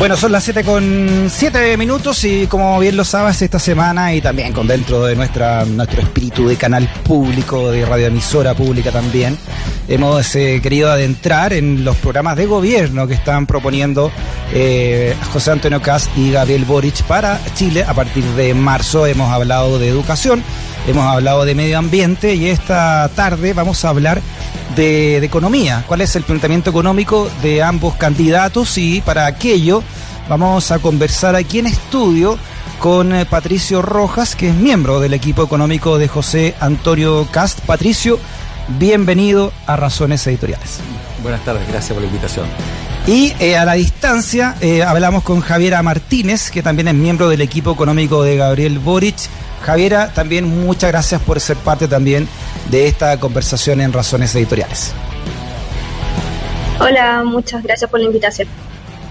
[0.00, 4.22] Bueno, son las 7 con 7 minutos y como bien lo sabes, esta semana y
[4.22, 9.36] también con dentro de nuestra, nuestro espíritu de canal público, de radioemisora pública también,
[9.88, 14.10] hemos eh, querido adentrar en los programas de gobierno que están proponiendo
[14.54, 19.04] eh, José Antonio Cas y Gabriel Boric para Chile a partir de marzo.
[19.04, 20.42] Hemos hablado de educación,
[20.86, 24.20] hemos hablado de medio ambiente y esta tarde vamos a hablar
[24.76, 25.84] de, economía.
[25.86, 28.78] ¿Cuál es el planteamiento económico de ambos candidatos?
[28.78, 29.82] Y para aquello
[30.28, 32.38] vamos a conversar aquí en estudio
[32.78, 37.60] con eh, Patricio Rojas, que es miembro del equipo económico de José Antonio Cast.
[37.60, 38.18] Patricio,
[38.78, 40.80] bienvenido a Razones Editoriales.
[41.22, 42.46] Buenas tardes, gracias por la invitación.
[43.06, 47.40] Y eh, a la distancia eh, hablamos con Javiera Martínez, que también es miembro del
[47.40, 49.16] equipo económico de Gabriel Boric.
[49.64, 52.28] Javiera, también muchas gracias por ser parte también
[52.70, 54.92] de esta conversación en Razones Editoriales.
[56.80, 58.48] Hola, muchas gracias por la invitación.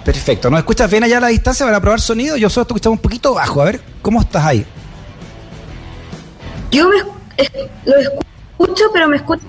[0.03, 2.35] Perfecto, ¿nos escuchas bien allá a la distancia para probar sonido?
[2.35, 4.65] Yo solo te escuchamos un poquito bajo, a ver, ¿cómo estás ahí?
[6.71, 6.97] Yo me,
[7.85, 9.45] lo escucho, pero me escucho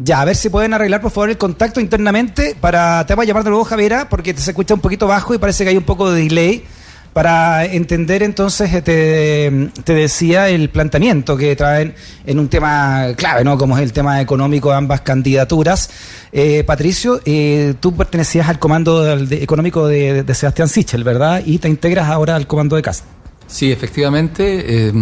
[0.00, 3.26] ya, a ver si pueden arreglar por favor el contacto internamente para te voy a
[3.26, 5.76] llamar de nuevo Javiera porque te se escucha un poquito bajo y parece que hay
[5.76, 6.64] un poco de delay
[7.12, 13.44] para entender entonces, eh, te, te, decía, el planteamiento que traen en un tema clave,
[13.44, 13.58] ¿no?
[13.58, 15.90] Como es el tema económico de ambas candidaturas.
[16.32, 21.42] Eh, Patricio, eh, tú pertenecías al comando económico de, Sebastián Sichel, ¿verdad?
[21.44, 23.04] Y te integras ahora al comando de CAST.
[23.46, 24.92] Sí, efectivamente.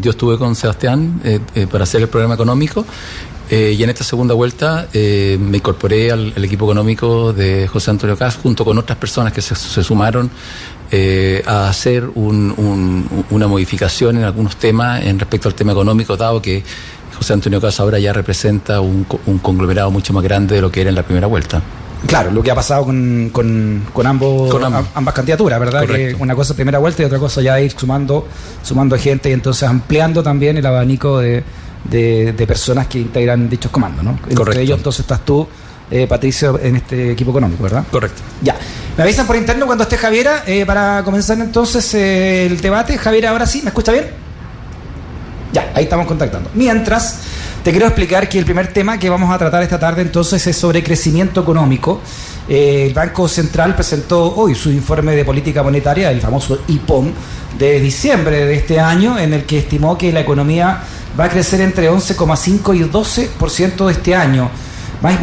[0.00, 1.22] yo estuve con Sebastián
[1.70, 2.84] para hacer el programa económico
[3.48, 8.64] y en esta segunda vuelta me incorporé al, equipo económico de José Antonio Cas junto
[8.64, 10.30] con otras personas que se sumaron
[10.94, 16.62] eh, a hacer una modificación en algunos temas en respecto al tema económico, dado que
[17.16, 19.04] José Antonio Casa ahora ya representa un,
[19.40, 21.62] conglomerado mucho más grande de lo que era en la primera vuelta.
[22.06, 24.54] Claro, lo que ha pasado con, con, ambos,
[24.94, 25.86] ambas candidaturas, ¿verdad?
[25.86, 28.28] Que una cosa primera vuelta y otra cosa ya ir sumando,
[28.62, 31.42] sumando gente y entonces ampliando también el abanico de,
[31.88, 34.18] de, personas que integran dichos comandos, ¿no?
[34.28, 35.48] Entre ellos entonces estás tú
[35.92, 37.84] eh, Patricio, en este equipo económico, ¿verdad?
[37.90, 38.22] Correcto.
[38.40, 38.56] Ya.
[38.96, 42.98] Me avisan por interno cuando esté Javiera eh, para comenzar entonces eh, el debate.
[42.98, 44.04] Javiera, ahora sí, ¿me escucha bien?
[45.50, 46.50] Ya, ahí estamos contactando.
[46.52, 47.20] Mientras,
[47.64, 50.56] te quiero explicar que el primer tema que vamos a tratar esta tarde entonces es
[50.56, 52.02] sobre crecimiento económico.
[52.50, 57.12] el Banco Central presentó hoy su informe de política monetaria, el famoso IPOM,
[57.58, 60.82] de diciembre de este año, en el que estimó que la economía
[61.18, 64.50] va a crecer entre 11,5 y 12% de este año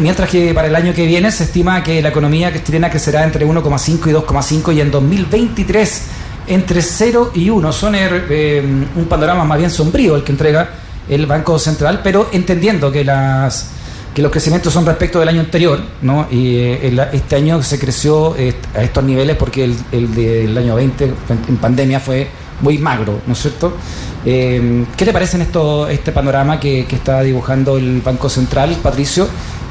[0.00, 3.46] mientras que para el año que viene se estima que la economía chilena crecerá entre
[3.46, 6.02] 1,5 y 2,5 y en 2023
[6.48, 7.72] entre 0 y 1.
[7.72, 8.62] Son er, eh,
[8.94, 10.68] un panorama más bien sombrío el que entrega
[11.08, 13.70] el Banco Central, pero entendiendo que las
[14.14, 16.26] que los crecimientos son respecto del año anterior, ¿no?
[16.30, 21.04] Y eh, este año se creció eh, a estos niveles porque el, del año 20
[21.48, 22.28] en pandemia fue
[22.60, 23.76] muy magro, ¿no es cierto?
[24.24, 29.28] ¿Qué te parece en esto, este panorama que, que está dibujando el Banco Central, Patricio?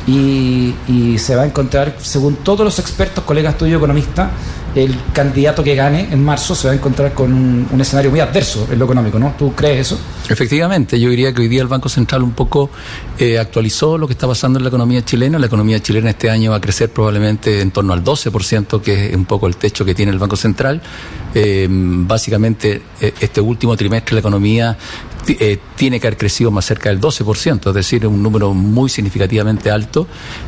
[0.09, 4.29] Y, se va a encontrar, según todos los expertos, colegas tuyos economistas,
[4.75, 8.67] el candidato que gane en marzo se va a encontrar con un, escenario muy adverso
[8.71, 9.33] en lo económico, ¿no?
[9.37, 9.99] ¿Tú crees eso?
[10.29, 12.69] Efectivamente, yo diría que hoy día el Banco Central un poco
[13.17, 15.39] eh, actualizó lo que está pasando en la economía chilena.
[15.39, 19.15] La economía chilena este año va a crecer probablemente en torno al 12%, que es
[19.15, 20.81] un poco el techo que tiene el Banco Central.
[21.33, 24.77] Eh, básicamente, eh, este último trimestre la economía
[25.75, 30.07] tiene que haber crecido más cerca del 12%, es decir, un número muy significativamente alto.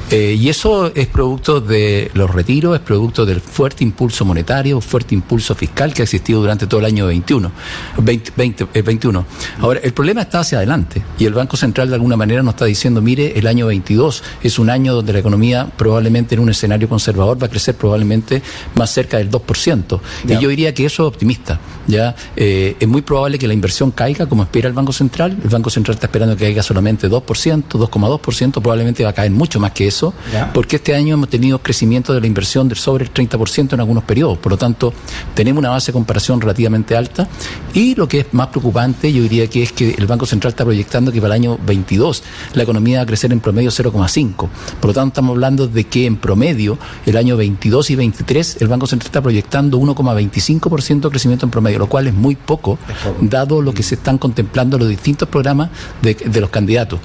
[0.09, 5.55] Y eso es producto de los retiros, es producto del fuerte impulso monetario, fuerte impulso
[5.55, 7.51] fiscal que ha existido durante todo el año 21,
[7.97, 9.25] 20, 21.
[9.59, 12.65] Ahora, el problema está hacia adelante y el Banco Central de alguna manera nos está
[12.65, 16.89] diciendo, mire, el año 22 es un año donde la economía probablemente en un escenario
[16.89, 18.41] conservador va a crecer probablemente
[18.75, 19.99] más cerca del 2%.
[20.27, 21.59] Y yo diría que eso es optimista.
[21.87, 22.15] ¿ya?
[22.35, 25.37] Eh, es muy probable que la inversión caiga como espera el Banco Central.
[25.43, 29.59] El Banco Central está esperando que caiga solamente 2%, 2,2%, probablemente va a caer mucho
[29.59, 30.13] más que eso,
[30.53, 34.00] porque este año hemos tenido crecimiento de la inversión de sobre el 30% en algunos
[34.03, 34.37] periodos.
[34.37, 34.93] Por lo tanto,
[35.33, 37.27] tenemos una base de comparación relativamente alta.
[37.73, 40.63] Y lo que es más preocupante, yo diría que es que el Banco Central está
[40.63, 44.35] proyectando que para el año 22 la economía va a crecer en promedio 0,5.
[44.35, 44.49] Por
[44.85, 48.87] lo tanto, estamos hablando de que en promedio, el año 22 y 23, el Banco
[48.87, 52.77] Central está proyectando 1,25% de crecimiento en promedio, lo cual es muy poco,
[53.21, 55.69] dado lo que se están contemplando los distintos programas
[56.01, 56.99] de, los candidatos.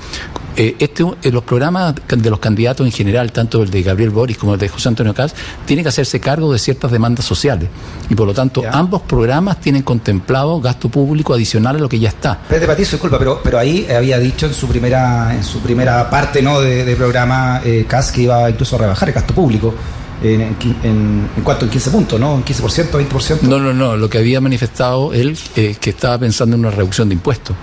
[0.56, 4.38] Eh, este, eh, los programas de los candidatos en general, tanto el de Gabriel Boris
[4.38, 5.34] como el de José Antonio Cas,
[5.66, 7.68] tienen que hacerse cargo de ciertas demandas sociales.
[8.08, 12.08] Y por lo tanto, ambos programas tienen contemplado gasto público adicional a lo que ya
[12.08, 12.38] está.
[12.48, 16.40] Pedro Patizo, disculpa, pero, pero ahí había dicho en su primera, en su primera parte
[16.40, 16.60] ¿no?
[16.60, 19.74] de, programa eh, Cas que iba incluso a rebajar el gasto público.
[20.22, 22.36] en, en, en, en 15 puntos, ¿no?
[22.36, 23.42] En 15%, 20%.
[23.42, 23.96] No, no, no.
[23.96, 27.54] Lo que había manifestado él es eh, que estaba pensando en una reducción de impuestos.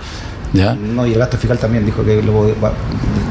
[0.74, 2.22] No, y el gasto fiscal también dijo que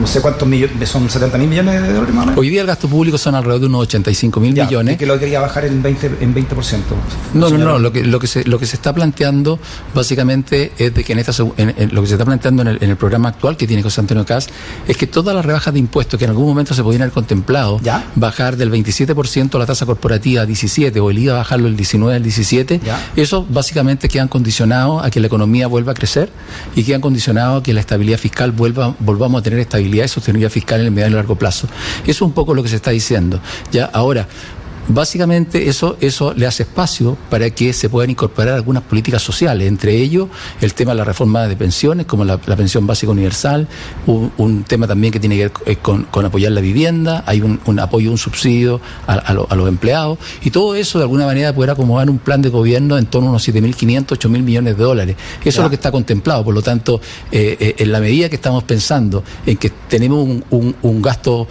[0.04, 2.90] no sé cuántos millones, son 70 mil millones de dólares más Hoy día el gasto
[2.90, 4.96] público son alrededor de unos 85 mil millones.
[4.96, 6.18] Y que lo quería bajar en 20%.
[6.20, 6.46] En 20%.
[7.36, 9.60] No, no, no, lo que, lo, que se, lo que se está planteando
[9.96, 13.30] básicamente es de que en esta en, lo que se está planteando en el, programa
[13.30, 14.50] actual que tiene José Antonio Cas
[14.90, 17.80] es que todas las rebajas de impuestos que en algún momento se podían haber contemplado,
[18.16, 22.24] bajar del 27% la tasa corporativa a 17 o el IVA bajarlo del 19 al
[22.24, 22.82] 17,
[23.16, 26.30] eso básicamente quedan condicionados a que la economía vuelva a crecer
[26.76, 30.52] y quedan condicionado a que la estabilidad fiscal vuelva, volvamos a tener estabilidad y sostenibilidad
[30.52, 31.68] fiscal en el mediano y largo plazo.
[32.04, 33.40] Eso es un poco lo que se está diciendo.
[33.72, 34.28] Ya ahora,
[34.88, 39.96] Básicamente eso, eso le hace espacio para que se puedan incorporar algunas políticas sociales, entre
[39.96, 40.28] ellos
[40.60, 43.68] el tema de la reforma de pensiones, como la, pensión básica universal,
[44.06, 48.12] un, tema también que tiene que ver eh, con, apoyar la vivienda, hay un, apoyo,
[48.12, 52.42] un subsidio a, los empleados, y todo eso de alguna manera poder acomodar un plan
[52.42, 55.16] de gobierno en torno a unos 7.500, 8.000 millones de dólares.
[55.44, 57.00] Eso es lo que está contemplado, por lo tanto,
[57.32, 61.48] eh, eh, en la medida que estamos pensando en que tenemos un, gasto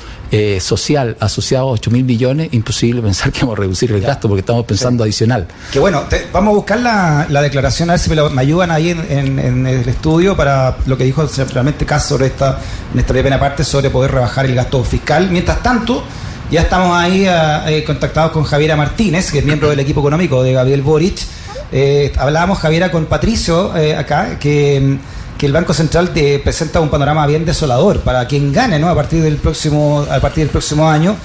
[0.61, 4.65] social asociado a 8.000 millones, imposible pensar que vamos a reducir el gasto porque estamos
[4.65, 5.47] pensando adicional.
[5.71, 9.89] Que bueno, vamos a buscar la, declaración, a ver si me, ayudan ahí en, el
[9.89, 12.59] estudio para lo que dijo realmente Caso sobre esta,
[12.93, 15.31] en esta primera parte sobre poder rebajar el gasto fiscal.
[15.31, 16.03] Mientras tanto,
[16.51, 20.53] ya estamos ahí eh, contactados con Javiera Martínez, que es miembro del equipo económico de
[20.53, 21.19] Gabriel Boric.
[21.73, 24.99] Eh, hablábamos, Javiera, con Patricio eh, acá, que
[25.43, 28.89] que el Banco Central te presenta un panorama bien desolador para quien gane ¿no?
[28.89, 31.17] a partir del próximo a partir del próximo año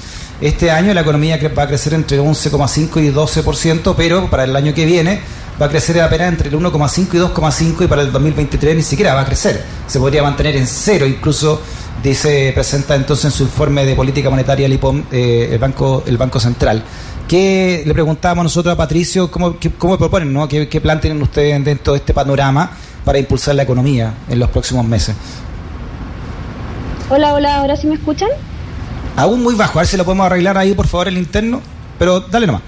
[0.42, 4.74] este año la economía va a crecer entre 11,5 y 12%, pero para el año
[4.74, 5.22] que viene
[5.62, 9.14] va a crecer apenas entre el 1,5 y 2,5 y para el 2023 ni siquiera
[9.14, 9.64] va a crecer.
[9.86, 11.62] Se podría mantener en cero, incluso
[12.02, 16.18] dice presenta entonces en su informe de política monetaria el IPOM, eh, el banco el
[16.18, 16.82] banco central.
[17.28, 20.48] ¿Qué le preguntábamos nosotros a Patricio cómo, cómo proponen, no?
[20.48, 22.72] ¿Qué, ¿Qué plan tienen ustedes dentro de este panorama
[23.08, 25.16] para impulsar la economía en los próximos meses?
[27.10, 28.28] Hola, hola, ¿ahora sí me escuchan?
[29.16, 31.62] Aún muy bajo, a ver si lo podemos arreglar ahí, por favor, el interno.
[31.98, 32.64] Pero dale nomás.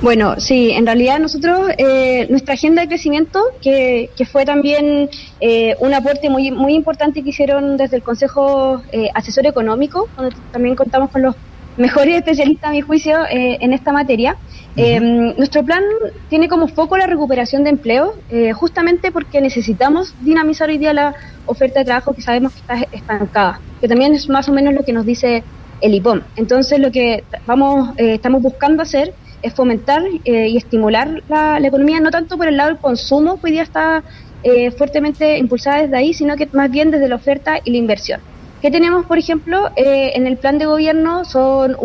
[0.00, 5.10] Bueno, sí, en realidad nosotros, eh, nuestra agenda de crecimiento, que, que fue también
[5.42, 10.34] eh, un aporte muy, muy importante que hicieron desde el Consejo eh, Asesor Económico, donde
[10.52, 11.36] también contamos con los
[11.76, 14.38] mejores especialistas, a mi juicio, en esta materia.
[14.76, 15.82] Nuestro plan
[16.28, 18.14] tiene como foco la recuperación de empleo,
[18.54, 21.14] justamente porque necesitamos dinamizar hoy día la
[21.46, 24.84] oferta de trabajo que sabemos que está estancada que también es más o menos lo
[24.84, 25.42] que nos dice
[25.80, 26.20] el IPOM.
[26.36, 31.98] Entonces, lo que vamos, eh, estamos buscando hacer es fomentar eh, y estimular la, economía,
[32.00, 34.02] no tanto por el lado del consumo, que hoy día está
[34.42, 38.20] eh, fuertemente impulsada desde ahí, sino que más bien desde la oferta y la inversión.
[38.60, 41.24] ¿Qué tenemos, por ejemplo, en el plan de gobierno?
[41.24, 41.76] Son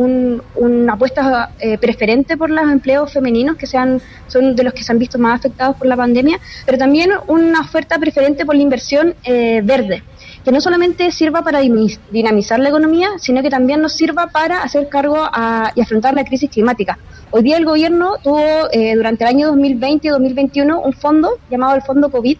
[0.55, 4.99] una apuesta preferente por los empleos femeninos, que sean, son de los que se han
[4.99, 10.03] visto más afectados por la pandemia, pero también una oferta preferente por la inversión verde
[10.45, 14.87] que no solamente sirva para dinamizar la economía, sino que también nos sirva para hacer
[14.89, 15.27] cargo
[15.73, 16.99] y afrontar la crisis climática.
[17.31, 21.75] Hoy día el gobierno tuvo eh, durante el año 2020 y 2021 un fondo llamado
[21.75, 22.37] el Fondo COVID,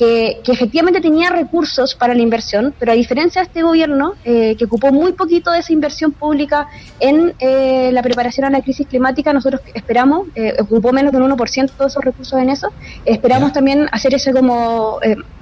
[0.00, 4.64] que, efectivamente tenía recursos para la inversión, pero a diferencia de este gobierno, eh, que
[4.64, 6.66] ocupó muy poquito de esa inversión pública
[6.98, 11.76] en eh, la preparación a la crisis climática, nosotros esperamos, ocupó menos de un 1%
[11.76, 12.68] de esos recursos en eso,
[13.04, 14.98] esperamos también hacer eso como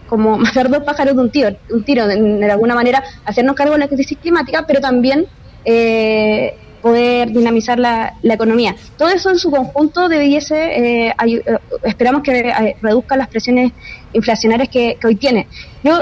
[0.08, 3.80] como matar dos pájaros de un tiro, un tiro de, alguna manera, hacernos cargo de
[3.80, 5.26] la crisis climática, pero también
[5.64, 8.74] eh, poder dinamizar la, economía.
[8.96, 11.42] Todo eso en su conjunto debiese, eh, eh
[11.84, 13.72] esperamos que eh, reduzca las presiones
[14.12, 15.46] inflacionarias que, hoy tiene.
[15.82, 15.98] Yo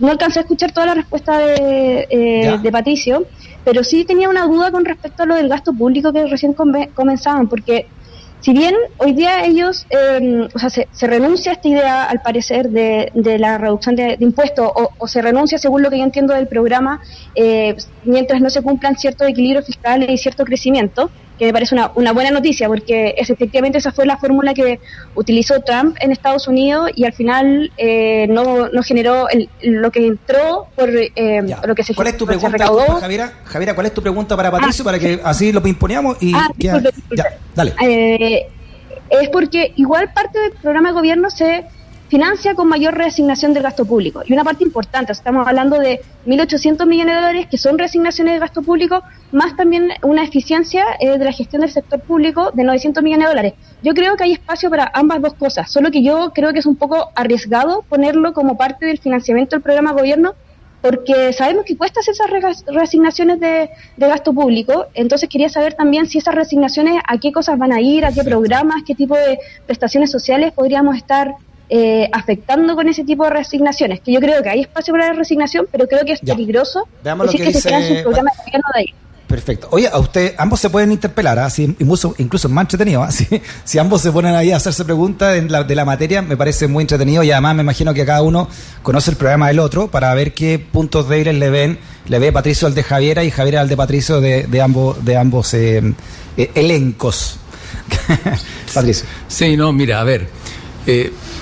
[0.00, 3.26] no alcancé a escuchar toda la respuesta de, de Patricio,
[3.64, 7.48] pero sí tenía una duda con respecto a lo del gasto público que recién comenzaban,
[7.48, 7.86] porque
[8.44, 12.68] si bien hoy día ellos, em, o sea, se, renuncia a esta idea, al parecer,
[12.68, 17.00] de, la reducción de, impuestos, o, se renuncia, según lo que yo entiendo del programa,
[17.34, 17.74] eh,
[18.04, 22.12] mientras no se cumplan ciertos equilibrios fiscales y cierto crecimiento, que me parece una, una
[22.12, 24.80] buena noticia, porque es, efectivamente esa fue la fórmula que
[25.14, 29.26] utilizó Trump en Estados Unidos y al final eh, no, no generó
[29.62, 32.66] lo que entró por eh, lo que se ¿Cuál es tu pregunta,
[33.00, 33.32] Javiera?
[33.44, 36.48] Javiera, ¿cuál es tu pregunta para Patricio ah, para que así lo imponíamos y ah,
[36.56, 36.80] ya,
[37.54, 37.74] dale.
[37.82, 38.46] Eh,
[39.10, 41.64] es porque igual parte del programa de gobierno se
[42.14, 44.22] financia con mayor reasignación del gasto público.
[44.24, 48.38] Y una parte importante, estamos hablando de 1.800 millones de dólares que son reasignaciones de
[48.38, 49.02] gasto público,
[49.32, 53.28] más también una eficiencia eh, de la gestión del sector público de 900 millones de
[53.30, 53.54] dólares.
[53.82, 56.66] Yo creo que hay espacio para ambas dos cosas, solo que yo creo que es
[56.66, 60.34] un poco arriesgado ponerlo como parte del financiamiento del programa de gobierno
[60.82, 66.18] porque sabemos que cuesta hacer esas reasignaciones de, gasto público, entonces quería saber también si
[66.18, 70.12] esas reasignaciones a qué cosas van a ir, a qué programas, qué tipo de prestaciones
[70.12, 71.34] sociales podríamos estar
[71.68, 75.12] eh, afectando con ese tipo de reasignaciones, que yo creo que hay espacio para la
[75.14, 78.04] resignación, pero creo que es peligroso decir que, se quedan de
[78.74, 78.94] ahí.
[79.34, 79.66] Perfecto.
[79.72, 81.74] Oye, a usted, ambos se pueden interpelar, así ¿ah?
[81.80, 83.02] incluso, incluso es más entretenido.
[83.02, 83.08] ¿ah?
[83.64, 87.22] Si, ambos se ponen ahí a hacerse preguntas de la, materia, me parece muy entretenido
[87.24, 88.48] y además me imagino que cada uno
[88.82, 92.68] conoce el programa del otro para ver qué puntos débiles le ven, le ve Patricio
[92.68, 95.82] al de Javiera y Javiera al de Patricio de, ambos, de ambos eh,
[96.36, 97.38] eh, elencos.
[98.74, 99.06] Patricio.
[99.26, 100.28] Sí, no, mira, a ver.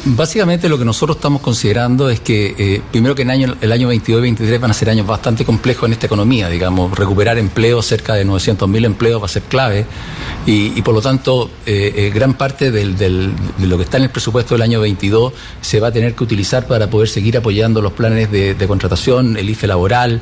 [0.05, 3.87] Básicamente lo que nosotros estamos considerando es que, eh, primero que el año, el año
[3.87, 7.81] 22 y 23 van a ser años bastante complejos en esta economía, digamos, recuperar empleo,
[7.83, 9.87] cerca de 900.000 empleos va a ser clave.
[10.45, 13.33] Y, por lo tanto eh, eh, gran parte del, de
[13.65, 16.67] lo que está en el presupuesto del año 22 se va a tener que utilizar
[16.67, 20.21] para poder seguir apoyando los planes de, contratación, el IFE laboral,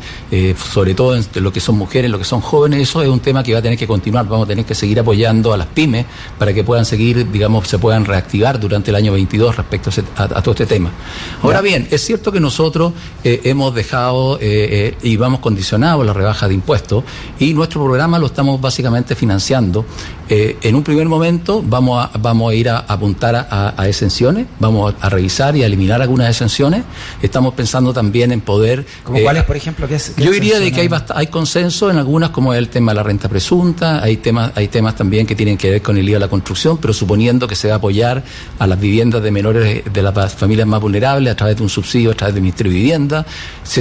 [0.72, 3.42] sobre todo en lo que son mujeres, lo que son jóvenes, eso es un tema
[3.42, 6.04] que va a tener que continuar, vamos a tener que seguir apoyando a las pymes
[6.38, 10.52] para que puedan seguir, digamos, se puedan reactivar durante el año 22 respecto a, todo
[10.52, 10.90] este tema.
[11.42, 16.12] Ahora bien, es cierto que nosotros eh, hemos dejado eh, eh, y vamos condicionados la
[16.12, 17.04] rebaja de impuestos
[17.38, 19.84] y nuestro programa lo estamos básicamente financiando.
[20.28, 24.94] en un primer momento vamos a, vamos a ir a, apuntar a, a, exenciones, vamos
[25.00, 26.82] a, revisar y a eliminar algunas exenciones.
[27.22, 28.86] Estamos pensando también en poder...
[29.04, 29.88] ¿Como cuáles, por ejemplo?
[29.88, 33.28] yo diría de que hay, hay consenso en algunas, como el tema de la renta
[33.28, 36.28] presunta, hay temas, hay temas también que tienen que ver con el IVA de la
[36.28, 38.22] construcción, pero suponiendo que se va a apoyar
[38.58, 42.10] a las viviendas de menores de, las familias más vulnerables a través de un subsidio,
[42.10, 43.26] a través del Ministerio de Vivienda.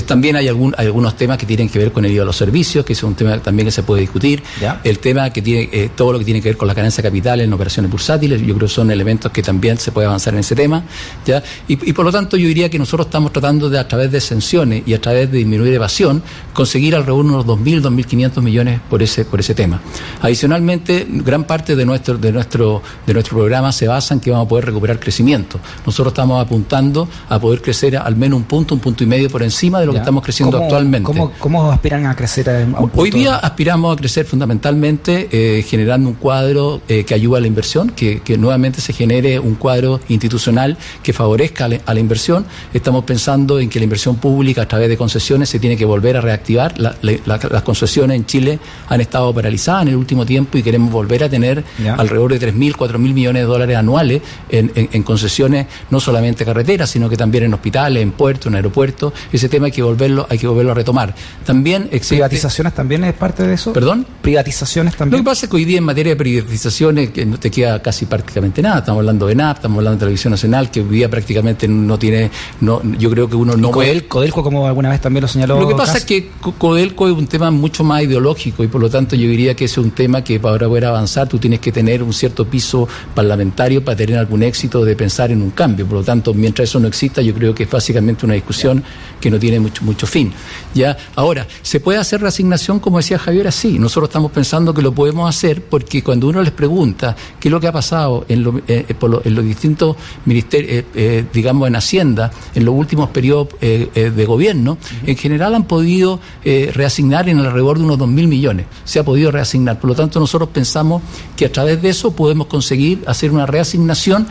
[0.05, 2.86] también hay, algún, algunos temas que tienen que ver con el IVA de los servicios,
[2.86, 4.43] que es un tema también que se puede discutir.
[4.83, 7.09] El tema que tiene, eh, todo lo que tiene que ver con la carencia de
[7.09, 10.41] capital en operaciones bursátiles, yo creo que son elementos que también se puede avanzar en
[10.41, 10.83] ese tema.
[11.25, 11.41] ¿ya?
[11.67, 14.83] Y, por lo tanto yo diría que nosotros estamos tratando de, a través de exenciones
[14.86, 16.21] y a través de disminuir evasión,
[16.53, 19.81] conseguir alrededor de unos 2.000, 2.500 millones por ese, por ese tema.
[20.21, 24.45] Adicionalmente, gran parte de nuestro, de, nuestro, de nuestro programa se basa en que vamos
[24.45, 25.59] a poder recuperar crecimiento.
[25.85, 29.43] Nosotros estamos apuntando a poder crecer al menos un punto, un punto y medio por
[29.43, 31.11] encima de lo que estamos creciendo actualmente.
[31.39, 32.49] ¿cómo, aspiran a crecer?
[32.49, 37.41] A Hoy día aspiramos a crecer fundamentalmente eh, generando un cuadro eh, que ayude a
[37.41, 42.45] la inversión, que, nuevamente se genere un cuadro institucional que favorezca a la, inversión.
[42.73, 46.15] Estamos pensando en que la inversión pública a través de concesiones se tiene que volver
[46.15, 46.75] a reactivar.
[46.79, 51.29] las concesiones en Chile han estado paralizadas en el último tiempo y queremos volver a
[51.29, 51.63] tener
[51.97, 55.59] alrededor de 3.000, 4.000 millones de dólares anuales en concesiones
[55.89, 59.13] no solamente carreteras, sino que también en hospitales, en puertos, en aeropuertos.
[59.32, 61.13] Ese tema hay que volverlo, hay que volverlo a retomar.
[61.46, 63.74] También ¿Privatizaciones también es parte de eso?
[63.74, 64.06] ¿Perdón?
[64.22, 65.20] ¿Privatizaciones también?
[65.20, 67.82] Lo que pasa es que hoy día en materia de privatizaciones que no te queda
[67.82, 68.80] casi prácticamente nada.
[68.80, 72.32] Estamos hablando de NAP, estamos hablando de Televisión Nacional, que hoy día prácticamente no tiene,
[72.62, 73.72] no, yo creo que uno no...
[73.72, 75.60] Codelco, como alguna vez también lo señaló.
[75.60, 78.89] Lo que pasa es que Codelco es un tema mucho más ideológico y por lo
[78.89, 82.04] tanto yo diría que es un tema que para poder avanzar tú tienes que tener
[82.04, 85.86] un cierto piso parlamentario para tener algún éxito de pensar en un cambio.
[85.86, 88.84] Por lo tanto, mientras eso no exista, yo creo que es básicamente una discusión
[89.19, 90.31] que no tiene mucho, mucho fin.
[90.74, 90.98] ¿ya?
[91.15, 93.79] Ahora, ¿se puede hacer reasignación, como decía Javier, así?
[93.79, 97.60] Nosotros estamos pensando que lo podemos hacer porque cuando uno les pregunta qué es lo
[97.60, 102.65] que ha pasado en, eh, en los distintos ministerios, eh, eh, digamos, en Hacienda, en
[102.65, 108.27] los últimos periodos de gobierno, en general han podido reasignar en alrededor de unos 2.000
[108.27, 108.65] millones.
[108.86, 109.79] Se ha podido reasignar.
[109.79, 111.01] Por lo tanto, nosotros pensamos
[111.36, 114.27] que a través de eso podemos conseguir hacer una reasignación.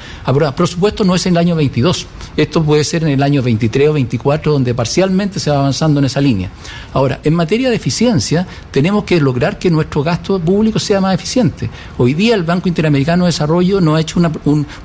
[0.57, 2.07] Por supuesto, no es en el año 22.
[2.37, 6.07] Esto puede ser en el año 23 o 24, donde parcialmente se va avanzando en
[6.07, 6.51] esa línea.
[6.93, 11.69] Ahora, en materia de eficiencia, tenemos que lograr que nuestro gasto público sea más eficiente.
[11.97, 14.33] Hoy día el Banco Interamericano de Desarrollo nos ha hecho una,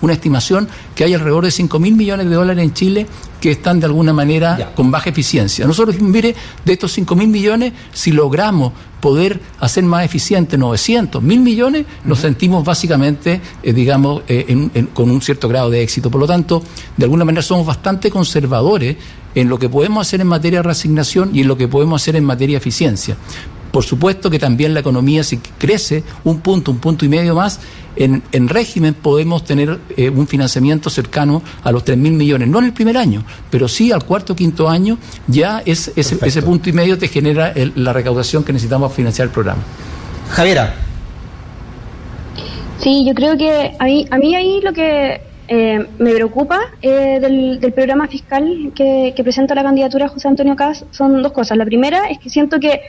[0.01, 3.07] una estimación que hay alrededor de 5 mil millones de dólares en Chile
[3.43, 5.67] que están de alguna manera con baja eficiencia.
[5.67, 8.71] Nosotros, mire, de estos 5 mil millones, si logramos
[9.03, 15.21] poder hacer más eficiente 900, mil millones, nos sentimos básicamente, eh, digamos, eh, con un
[15.21, 16.09] cierto grado de éxito.
[16.09, 16.63] Por lo tanto,
[16.95, 18.95] de alguna manera somos bastante conservadores
[19.35, 22.15] en lo que podemos hacer en materia de reasignación y en lo que podemos hacer
[22.15, 23.17] en materia de eficiencia.
[23.73, 27.59] Por supuesto que también la economía, si crece un punto, un punto y medio más,
[27.95, 32.65] en, en régimen podemos tener eh, un financiamiento cercano a los 3.000 millones, no en
[32.65, 36.69] el primer año, pero sí al cuarto o quinto año, ya es, ese, ese, punto
[36.69, 39.63] y medio te genera la recaudación que necesitamos para financiar el programa.
[40.29, 40.75] Javiera.
[42.77, 47.17] Sí, yo creo que a mí, a mí ahí lo que eh, me preocupa eh,
[47.19, 51.57] del, del, programa fiscal que, que presenta la candidatura José Antonio Cas son dos cosas.
[51.57, 52.79] La primera es que siento que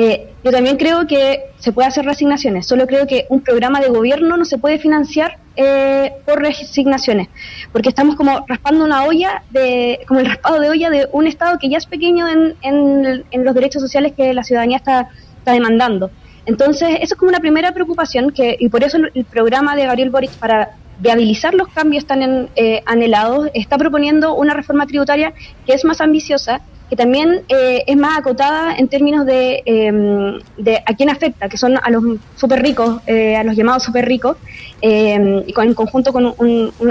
[0.00, 3.88] Eh, yo también creo que se puede hacer resignaciones, solo creo que un programa de
[3.88, 7.26] gobierno no se puede financiar eh, por resignaciones,
[7.72, 11.58] porque estamos como raspando una olla, de, como el raspado de olla de un Estado
[11.58, 16.12] que ya es pequeño en, en, los derechos sociales que la ciudadanía está, está demandando.
[16.46, 20.10] Entonces, eso es como una primera preocupación que, y por eso el programa de Gabriel
[20.10, 25.32] Boric para viabilizar los cambios tan eh, anhelados, está proponiendo una reforma tributaria
[25.66, 30.82] que es más ambiciosa, que también eh, es más acotada en términos de, em, de,
[30.84, 32.02] a quién afecta, que son a los
[32.36, 34.36] súper ricos, eh, a los llamados súper ricos,
[34.80, 36.34] em, y en conjunto con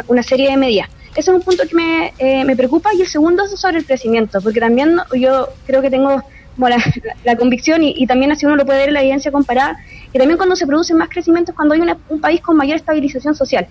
[0.07, 0.89] una serie de medidas.
[1.15, 2.13] Ese es un punto que me,
[2.45, 6.21] me preocupa y el segundo es sobre el crecimiento, porque también yo creo que tengo
[7.23, 9.77] la, convicción y, también así uno lo puede ver en la evidencia comparada,
[10.11, 13.35] que también cuando se produce más crecimiento es cuando hay un país con mayor estabilización
[13.35, 13.67] social.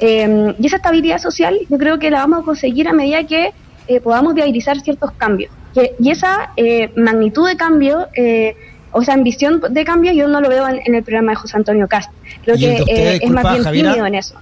[0.00, 3.52] Eh, y esa estabilidad social yo creo que la vamos a conseguir a medida que
[3.86, 5.52] eh, podamos viabilizar ciertos cambios.
[5.98, 8.08] Y esa eh, magnitud de cambio,
[8.92, 11.88] o esa ambición de cambio, yo no lo veo en, el programa de José Antonio
[11.88, 12.10] Cast.
[12.44, 14.34] Creo que es más bien tímido en eso.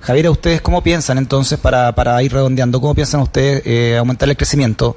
[0.00, 4.96] Javier, ¿ustedes cómo piensan entonces, para, para ir redondeando, cómo piensan ustedes aumentar el crecimiento?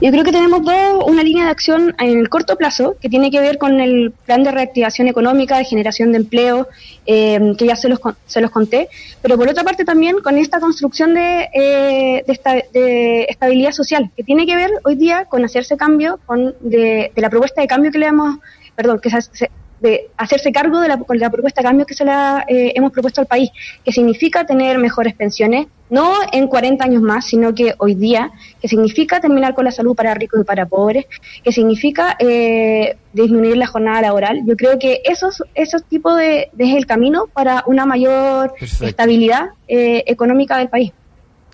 [0.00, 3.30] Yo creo que tenemos dos, una línea de acción en el corto plazo que tiene
[3.30, 6.68] que ver con el plan de reactivación económica, de generación de empleo,
[7.06, 8.88] eh, que ya se los, se los conté,
[9.20, 14.46] pero por otra parte también con esta construcción de, eh, de, estabilidad social, que tiene
[14.46, 18.06] que ver hoy día con hacerse cambio, con de, la propuesta de cambio que le
[18.06, 18.38] hemos,
[18.74, 19.50] perdón, que se,
[19.82, 23.20] de hacerse cargo de la, la propuesta de cambio que se la eh, hemos propuesto
[23.20, 23.50] al país,
[23.84, 28.68] que significa tener mejores pensiones, no en 40 años más, sino que hoy día, que
[28.68, 31.06] significa terminar con la salud para ricos y para pobres,
[31.42, 34.40] que significa eh, disminuir la jornada laboral.
[34.46, 40.04] Yo creo que esos, esos tipos de, es el camino para una mayor estabilidad eh,
[40.06, 40.92] económica del país.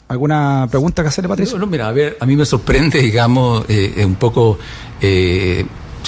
[0.06, 1.58] ¿Alguna pregunta que hacerle, Patricio?
[1.58, 4.58] No, mira, a ver, a mí me sorprende, digamos, un poco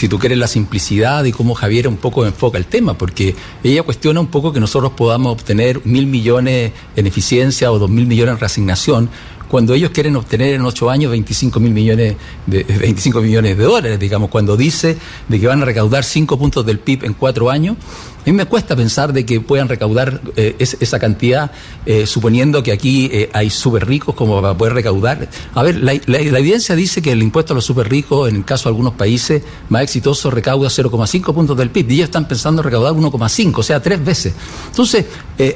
[0.01, 3.83] si tú quieres, la simplicidad y cómo Javier un poco enfoca el tema, porque ella
[3.83, 8.33] cuestiona un poco que nosotros podamos obtener mil millones en eficiencia o dos mil millones
[8.33, 9.11] en reasignación,
[9.51, 12.17] cuando ellos quieren obtener en ocho años 25 mil millones
[12.47, 14.97] de 25 millones de dólares, digamos, cuando dice
[15.29, 17.77] de que van a recaudar cinco puntos del PIB en cuatro años,
[18.21, 21.51] a mí me cuesta pensar de que puedan recaudar eh, esa cantidad,
[21.87, 25.29] eh, suponiendo que aquí eh, hay súper ricos como para poder recaudar.
[25.55, 28.65] A ver, la, evidencia dice que el impuesto a los súper ricos, en el caso
[28.65, 32.65] de algunos países más exitosos, recauda 0,5 puntos del PIB y ellos están pensando en
[32.65, 34.35] recaudar 1,5, o sea, tres veces.
[34.67, 35.07] Entonces,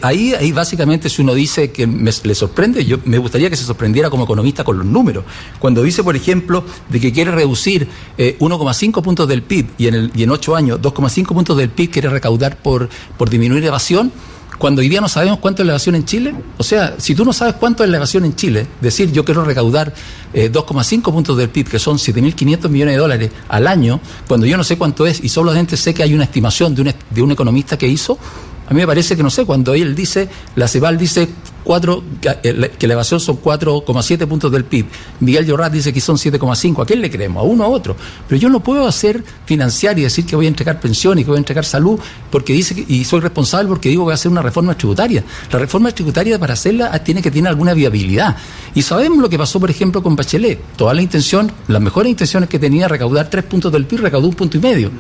[0.00, 3.64] ahí, ahí básicamente si uno dice que me, le sorprende, yo me gustaría que se
[3.64, 5.24] sorprendiera como economista con los números.
[5.59, 10.12] Cuando dice, por ejemplo, de que quiere reducir 1,5 puntos del PIB y en, el,
[10.14, 14.12] y en 8 años 2,5 puntos del PIB quiere recaudar por, por disminuir evasión,
[14.58, 16.34] cuando hoy día no sabemos cuánto es la evasión en Chile.
[16.58, 19.44] O sea, si tú no sabes cuánto es la evasión en Chile, decir yo quiero
[19.44, 19.92] recaudar
[20.32, 24.56] 2,5 eh, puntos del PIB, que son 7.500 millones de dólares al año, cuando yo
[24.56, 27.32] no sé cuánto es y solamente sé que hay una estimación de un, de un
[27.32, 28.18] economista que hizo,
[28.66, 31.28] a mí me parece que, no sé, cuando él dice, la CEBAL dice
[31.64, 32.05] cuatro,
[32.42, 34.87] eh, que la evasión son 4,7 puntos del PIB,
[35.20, 37.42] Miguel Llorat dice que son 7,5, ¿a quién le creemos?
[37.42, 37.96] ¿A uno a otro?
[38.29, 41.37] Pero yo no puedo hacer financiar y decir que voy a entregar pensiones que voy
[41.37, 41.98] a entregar salud,
[42.31, 45.24] porque dice que, y soy responsable porque digo que voy a hacer una reforma tributaria.
[45.50, 48.37] La reforma tributaria para hacerla tiene que tener alguna viabilidad.
[48.74, 50.61] Y sabemos lo que pasó, por ejemplo, con Bachelet.
[50.77, 54.35] Toda la intención, las mejores intenciones que tenía recaudar tres puntos del PIB, recaudó un
[54.35, 54.90] punto y medio.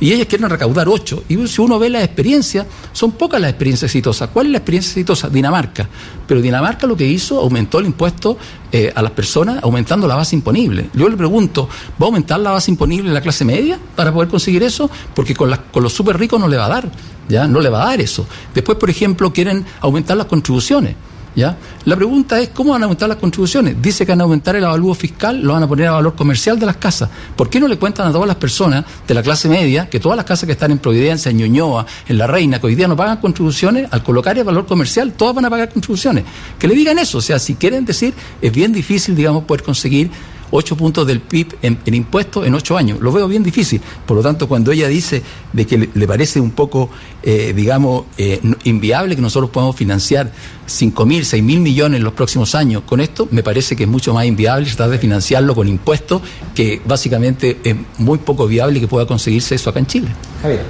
[0.00, 1.24] Y ellos quieren recaudar ocho.
[1.28, 4.30] Y si uno ve la experiencia, son pocas las experiencias exitosas.
[4.30, 5.28] ¿Cuál es la experiencia exitosa?
[5.28, 5.88] Dinamarca.
[6.26, 8.36] Pero Dinamarca lo que hizo, aumentó el impuesto
[8.72, 10.90] eh, a las personas, aumentando la base imponible.
[10.94, 11.68] Yo le pregunto,
[12.00, 14.90] ¿va a aumentar la base imponible en la clase media para poder conseguir eso?
[15.14, 16.90] Porque con, con los súper ricos no le va a dar.
[17.28, 17.46] ¿ya?
[17.46, 18.26] No le va a dar eso.
[18.54, 20.94] Después, por ejemplo, quieren aumentar las contribuciones.
[21.36, 21.56] ¿Ya?
[21.84, 23.80] La pregunta es cómo van a aumentar las contribuciones.
[23.80, 26.58] Dice que van a aumentar el avalúo fiscal, lo van a poner a valor comercial
[26.58, 27.08] de las casas.
[27.36, 30.16] ¿Por qué no le cuentan a todas las personas de la clase media que todas
[30.16, 32.96] las casas que están en Providencia, en Ñuñoa, en La Reina, que hoy día no
[32.96, 36.24] pagan contribuciones, al colocar el valor comercial, todas van a pagar contribuciones?
[36.58, 37.18] Que le digan eso.
[37.18, 38.12] O sea, si quieren decir,
[38.42, 40.10] es bien difícil, digamos, poder conseguir
[40.50, 43.00] 8 puntos del PIB en, impuestos en 8 años.
[43.00, 43.80] Lo veo bien difícil.
[44.06, 46.90] Por lo tanto, cuando ella dice de que le, parece un poco,
[47.22, 50.32] eh, digamos, eh, inviable que nosotros podamos financiar
[50.66, 53.88] 5 mil, 6 mil millones en los próximos años con esto, me parece que es
[53.88, 56.22] mucho más inviable tratar de financiarlo con impuestos,
[56.54, 60.08] que básicamente es muy poco viable que pueda conseguirse eso acá en Chile.
[60.42, 60.64] Javier.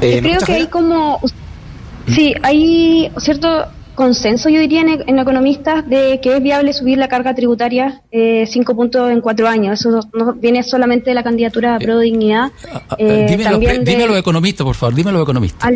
[0.00, 1.20] Eh, creo que hay como...
[2.08, 7.34] Sí, hay cierto consenso, yo diría, en, economistas de que es viable subir la carga
[7.34, 9.80] tributaria eh, cinco puntos en cuatro años.
[9.80, 12.50] Eso no viene solamente de la candidatura de Pro Dignidad.
[12.98, 15.70] Eh, dime, los, economistas, por favor, dime los economistas.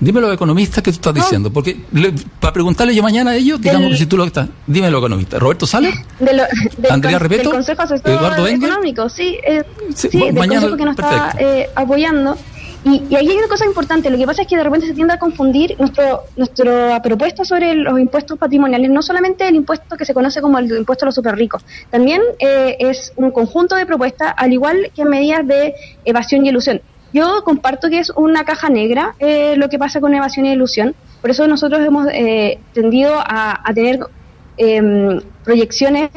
[0.00, 1.76] Dime los economistas que tú estás diciendo, porque
[2.40, 5.38] para preguntarle yo mañana a ellos, digamos que si tú lo estás, dime los economistas.
[5.38, 5.94] Roberto Sales,
[6.90, 7.52] Andrea Repeto,
[8.04, 9.62] Eduardo Económico, sí, eh,
[9.94, 12.38] sí, del consejo que nos está eh, apoyando.
[12.82, 14.94] Y, y, ahí hay una cosa importante, lo que pasa es que de repente se
[14.94, 20.06] tiende a confundir nuestro, nuestra propuesta sobre los impuestos patrimoniales, no solamente el impuesto que
[20.06, 23.84] se conoce como el impuesto a los super ricos, también eh, es un conjunto de
[23.84, 25.74] propuestas, al igual que medidas de
[26.06, 26.80] evasión y ilusión.
[27.12, 30.94] Yo comparto que es una caja negra eh, lo que pasa con evasión y ilusión,
[31.20, 34.00] por eso nosotros hemos eh, tendido a, tener
[34.56, 36.10] em, proyecciones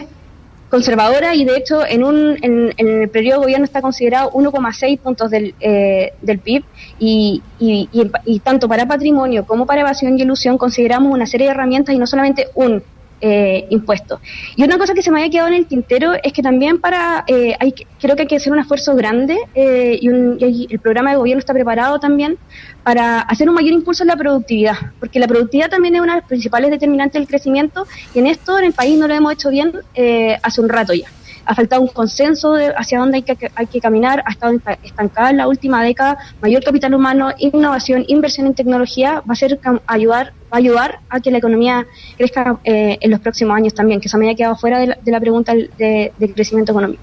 [0.74, 5.30] conservadoras y de hecho en, un, en, el periodo de gobierno está considerado 1,6 puntos
[5.30, 6.64] del, eh, del PIB
[6.98, 7.88] y, y,
[8.26, 12.00] y, tanto para patrimonio como para evasión y ilusión consideramos una serie de herramientas y
[12.00, 12.82] no solamente un
[13.26, 14.20] eh, impuestos.
[14.58, 17.24] Y una cosa que se me había quedado en el tintero es que también para,
[17.28, 21.18] eh, hay, creo que hay que hacer un esfuerzo grande eh, y, el programa de
[21.18, 22.38] gobierno está preparado también
[22.84, 26.20] para hacer un mayor impulso en la productividad, porque la productividad también es una de
[26.20, 29.50] las principales determinantes del crecimiento y en esto en el país no lo hemos hecho
[29.50, 31.08] bien eh, hace un rato ya
[31.46, 34.54] ha faltado un consenso de hacia dónde hay que, hay que caminar, ha estado
[34.84, 39.60] estancada en la última década, mayor capital humano, innovación, inversión en tecnología, va a ser
[39.88, 41.86] ayudar, va a ayudar a que la economía
[42.18, 45.20] crezca eh, en los próximos años también, que se me haya quedado fuera de la,
[45.20, 47.02] pregunta de, del crecimiento económico.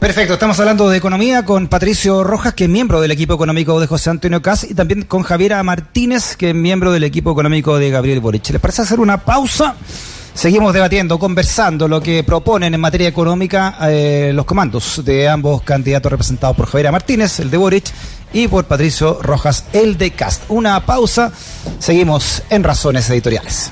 [0.00, 3.86] Perfecto, estamos hablando de economía con Patricio Rojas, que es miembro del equipo económico de
[3.86, 7.90] José Antonio Cas, y también con Javiera Martínez, que es miembro del equipo económico de
[7.90, 8.48] Gabriel Boric.
[8.48, 9.76] ¿Les parece hacer una pausa?
[10.40, 16.10] Seguimos debatiendo, conversando lo que proponen en materia económica eh, los comandos de ambos candidatos
[16.10, 17.84] representados por Javier Martínez, el de Boric,
[18.32, 20.44] y por Patricio Rojas, el de Cast.
[20.48, 21.30] Una pausa,
[21.78, 23.70] seguimos en Razones Editoriales.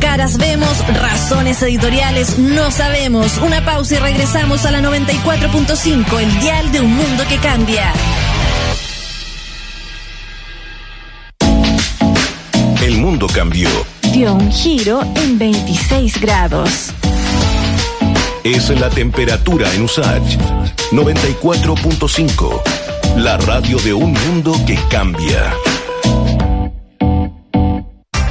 [0.00, 3.38] Caras vemos, razones editoriales no sabemos.
[3.38, 7.92] Una pausa y regresamos a la 94.5, el dial de un mundo que cambia.
[12.82, 13.68] El mundo cambió
[14.26, 16.90] un giro en 26 grados.
[18.42, 20.38] Es la temperatura en Usage.
[20.90, 22.60] 94.5.
[23.18, 25.52] La radio de un mundo que cambia.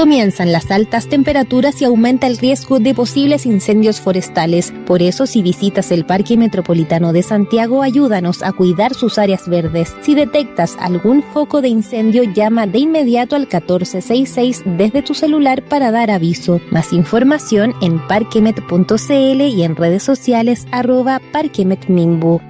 [0.00, 4.72] Comienzan las altas temperaturas y aumenta el riesgo de posibles incendios forestales.
[4.86, 9.94] Por eso, si visitas el Parque Metropolitano de Santiago, ayúdanos a cuidar sus áreas verdes.
[10.00, 15.90] Si detectas algún foco de incendio, llama de inmediato al 1466 desde tu celular para
[15.90, 16.62] dar aviso.
[16.70, 22.49] Más información en parquemet.cl y en redes sociales arroba parquemetmimbu.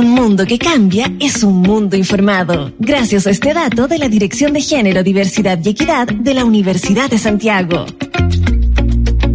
[0.00, 2.72] Un mundo que cambia es un mundo informado.
[2.78, 7.10] Gracias a este dato de la Dirección de Género, Diversidad y Equidad de la Universidad
[7.10, 7.84] de Santiago.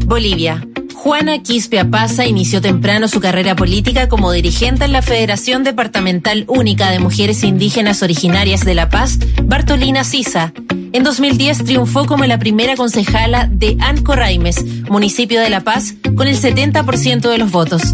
[0.08, 0.68] Bolivia.
[0.96, 6.90] Juana Quispe Apaza inició temprano su carrera política como dirigente en la Federación Departamental Única
[6.90, 10.52] de Mujeres Indígenas Originarias de La Paz, Bartolina Sisa.
[10.94, 16.28] En 2010 triunfó como la primera concejala de Anco Raimes, municipio de La Paz, con
[16.28, 17.94] el 70% de los votos.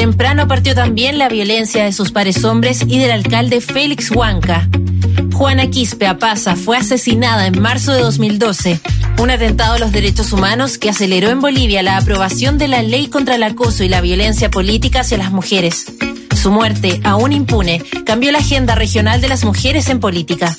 [0.00, 4.66] Temprano partió también la violencia de sus pares hombres y del alcalde Félix Huanca.
[5.30, 8.80] Juana Quispe Apaza fue asesinada en marzo de 2012,
[9.18, 13.08] un atentado a los derechos humanos que aceleró en Bolivia la aprobación de la ley
[13.08, 15.84] contra el acoso y la violencia política hacia las mujeres.
[16.34, 20.56] Su muerte, aún impune, cambió la agenda regional de las mujeres en política.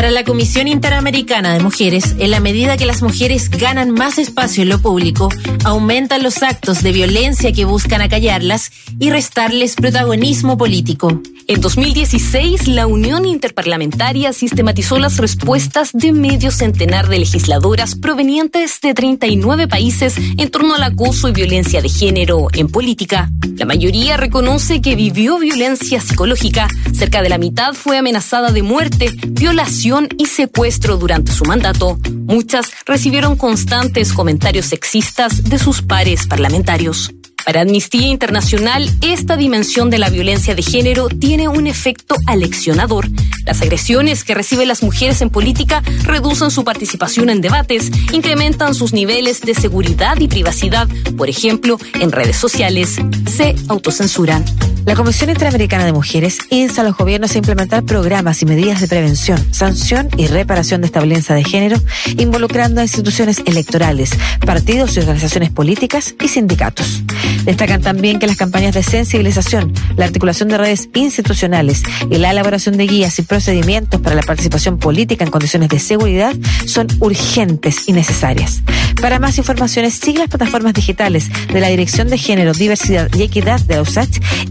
[0.00, 4.62] Para la Comisión Interamericana de Mujeres, en la medida que las mujeres ganan más espacio
[4.62, 5.28] en lo público,
[5.62, 11.20] aumentan los actos de violencia que buscan acallarlas y restarles protagonismo político.
[11.48, 18.94] En 2016, la Unión Interparlamentaria sistematizó las respuestas de medio centenar de legisladoras provenientes de
[18.94, 23.30] 39 países en torno al acoso y violencia de género en política.
[23.56, 29.10] La mayoría reconoce que vivió violencia psicológica, cerca de la mitad fue amenazada de muerte,
[29.26, 37.12] violación y secuestro durante su mandato, muchas recibieron constantes comentarios sexistas de sus pares parlamentarios.
[37.44, 43.08] Para Amnistía Internacional, esta dimensión de la violencia de género tiene un efecto aleccionador.
[43.44, 48.92] Las agresiones que reciben las mujeres en política reducen su participación en debates, incrementan sus
[48.92, 52.98] niveles de seguridad y privacidad, por ejemplo, en redes sociales.
[53.34, 54.44] Se autocensuran.
[54.86, 58.88] La Comisión Interamericana de Mujeres insta a los gobiernos a implementar programas y medidas de
[58.88, 61.76] prevención, sanción y reparación de esta violencia de género,
[62.16, 64.10] involucrando a instituciones electorales,
[64.44, 67.02] partidos y organizaciones políticas y sindicatos.
[67.44, 72.76] Destacan también que las campañas de sensibilización, la articulación de redes institucionales y la elaboración
[72.76, 76.34] de guías y procedimientos para la participación política en condiciones de seguridad
[76.66, 78.62] son urgentes y necesarias.
[79.00, 83.60] Para más informaciones, sigue las plataformas digitales de la Dirección de Género, Diversidad y Equidad
[83.60, 83.80] de la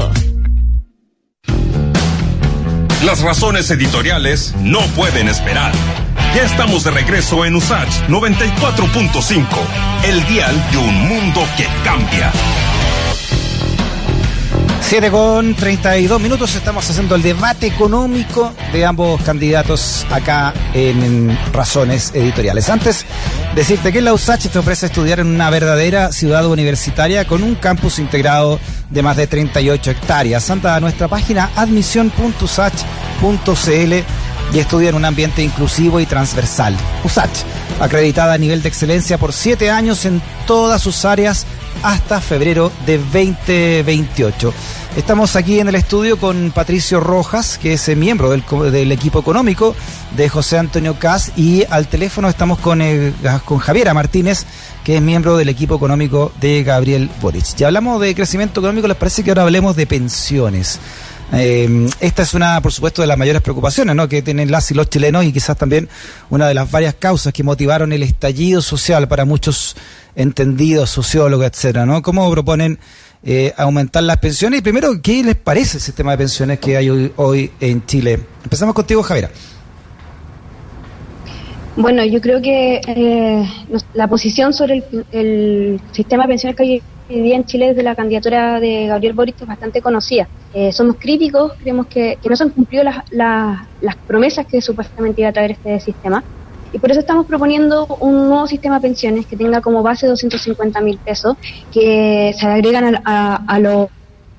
[3.05, 5.71] Las razones editoriales no pueden esperar.
[6.35, 9.45] Ya estamos de regreso en USACH 94.5,
[10.05, 12.31] el dial de un mundo que cambia.
[14.87, 22.11] 7 con 32 minutos estamos haciendo el debate económico de ambos candidatos acá en, Razones
[22.15, 22.69] Editoriales.
[22.69, 23.05] Antes,
[23.53, 27.99] decirte que la USACH te ofrece estudiar en una verdadera ciudad universitaria con un campus
[27.99, 30.49] integrado de más de 38 hectáreas.
[30.49, 33.93] Anda a nuestra página admisión.usach.cl
[34.53, 36.77] y estudia en un ambiente inclusivo y transversal.
[37.03, 37.39] USACH,
[37.81, 41.45] acreditada a nivel de excelencia por siete años en todas sus áreas
[41.83, 44.53] hasta febrero de 2028.
[44.95, 49.75] Estamos aquí en el estudio con Patricio Rojas, que es miembro del, equipo económico
[50.15, 53.13] de José Antonio Cas, y al teléfono estamos con, eh,
[53.45, 54.45] con Javiera Martínez,
[54.83, 57.55] que es miembro del equipo económico de Gabriel Boric.
[57.55, 60.79] Ya hablamos de crecimiento económico, les parece que ahora hablemos de pensiones.
[61.33, 64.07] Eh, esta es una, por supuesto, de las mayores preocupaciones ¿no?
[64.07, 65.89] que tienen las y los chilenos y quizás también
[66.29, 69.75] una de las varias causas que motivaron el estallido social para muchos
[70.15, 72.01] entendidos, sociólogos, etcétera, ¿no?
[72.01, 72.79] ¿Cómo proponen
[73.23, 74.59] eh, aumentar las pensiones?
[74.59, 78.19] Y primero, ¿qué les parece el sistema de pensiones que hay hoy, en Chile?
[78.43, 79.29] Empezamos contigo, Javiera.
[81.75, 83.45] Bueno, yo creo que eh,
[83.93, 87.95] la posición sobre el, sistema de pensiones que hay hoy día en Chile desde la
[87.95, 90.27] candidatura de Gabriel Boric es bastante conocida.
[90.53, 95.29] Eh, somos críticos, creemos que, no se han cumplido las, las promesas que supuestamente iba
[95.29, 96.23] a traer este sistema.
[96.73, 100.81] Y por eso estamos proponiendo un nuevo sistema de pensiones que tenga como base 250
[100.81, 101.37] mil pesos,
[101.71, 103.87] que se agregan a, a, los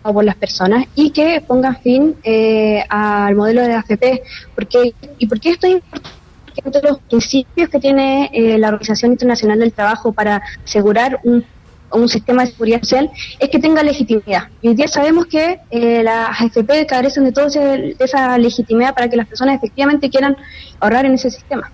[0.02, 4.22] por las personas y que pongan fin eh, al modelo de AFP.
[4.54, 6.10] Porque, ¿Y por qué esto es importante?
[6.46, 11.20] Porque uno de los principios que tiene eh, la Organización Internacional del Trabajo para asegurar
[11.24, 11.44] un,
[11.92, 14.48] un sistema de seguridad social es que tenga legitimidad.
[14.62, 17.48] Y hoy día sabemos que eh, las AFP carecen de toda
[17.98, 20.36] esa legitimidad para que las personas efectivamente quieran
[20.80, 21.70] ahorrar en ese sistema.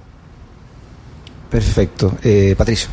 [1.50, 2.16] Perfecto.
[2.22, 2.90] Eh, Patricio.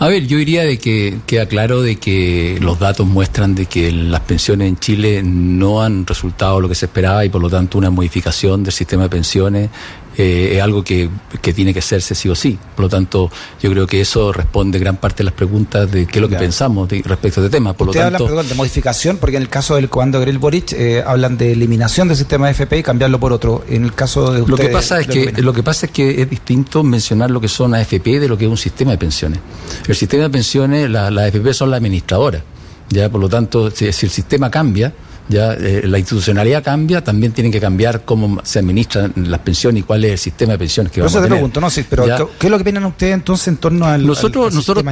[0.00, 3.90] A ver, yo diría de que queda claro de que los datos muestran de que
[3.90, 7.78] las pensiones en Chile no han resultado lo que se esperaba y por lo tanto
[7.78, 9.70] una modificación del sistema de pensiones
[10.16, 11.08] eh, es algo que,
[11.54, 12.58] tiene que hacerse sí o sí.
[12.74, 13.30] Por lo tanto,
[13.62, 16.36] yo creo que eso responde gran parte de las preguntas de qué es lo que
[16.36, 17.72] pensamos respecto a este tema.
[17.72, 21.02] Por Usted lo habla, de modificación, porque en el caso del comando Gabriel Boric eh,
[21.06, 23.64] hablan de eliminación del sistema de FP y cambiarlo por otro.
[23.68, 26.28] En el caso de Lo que pasa es que lo que pasa es que es
[26.28, 29.38] distinto mencionar lo que son AFP de lo que es un sistema de pensiones.
[29.86, 32.42] El sistema de pensiones, las la AFP son las administradoras.
[32.90, 34.92] Ya, por lo tanto, si el sistema cambia,
[35.28, 39.82] ya eh, la institucionalidad cambia, también tienen que cambiar cómo se administran las pensiones y
[39.84, 41.32] cuál es el sistema de pensiones que vamos a tener.
[41.32, 42.04] pregunto, no, sí, pero
[42.38, 44.84] ¿qué es lo que opinan ustedes entonces en torno al, nosotros, nosotros,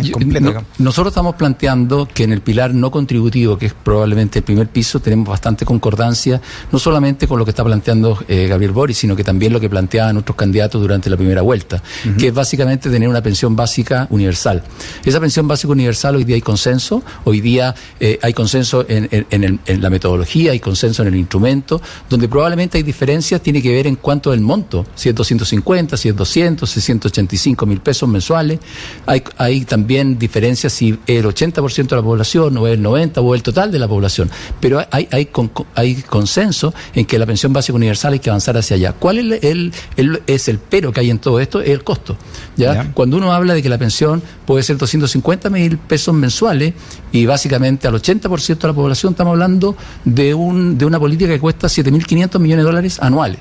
[0.79, 5.01] nosotros estamos planteando que en el pilar no contributivo, que es probablemente el primer piso,
[5.01, 9.25] tenemos bastante concordancia, no solamente con lo que está planteando eh, Gabriel Boris, sino que
[9.25, 11.83] también lo que planteaban otros candidatos durante la primera vuelta,
[12.19, 14.63] que es básicamente tener una pensión básica universal.
[15.05, 19.83] Esa pensión básica universal hoy día hay consenso, hoy día eh, hay consenso en, en
[19.83, 23.97] la metodología hay consenso en el instrumento, donde probablemente hay diferencias, tiene que ver en
[23.97, 28.59] cuanto al monto, si es 250, si es 200, si es 185 mil pesos mensuales.
[29.07, 33.35] Hay, hay también diferencias si es el 80% de la población o el 90 o
[33.35, 34.31] el total de la población.
[34.61, 35.29] Pero hay, hay,
[35.75, 38.93] hay consenso en que la pensión básica universal hay que avanzar hacia allá.
[38.93, 41.61] ¿Cuál es el, el, es el pero que hay en todo esto?
[41.61, 42.17] Es el costo.
[42.57, 42.93] ¿ya?
[42.93, 46.73] Cuando uno habla de que la pensión puede ser 250 mil pesos mensuales
[47.13, 51.41] y básicamente al 80% de la población estamos hablando de, un, de una política que
[51.41, 53.41] cuesta 7.500 millones de dólares anuales.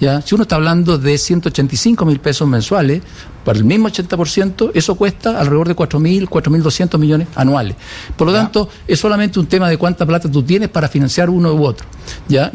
[0.00, 0.20] ¿ya?
[0.20, 3.02] Si uno está hablando de 185 mil pesos mensuales,
[3.44, 7.76] para el mismo 80%, eso cuesta alrededor de 4.000, 4.200 millones anuales.
[8.16, 11.52] Por lo tanto, es solamente un tema de cuánta plata tú tienes para financiar uno
[11.52, 11.86] u otro.
[12.28, 12.50] ¿ya?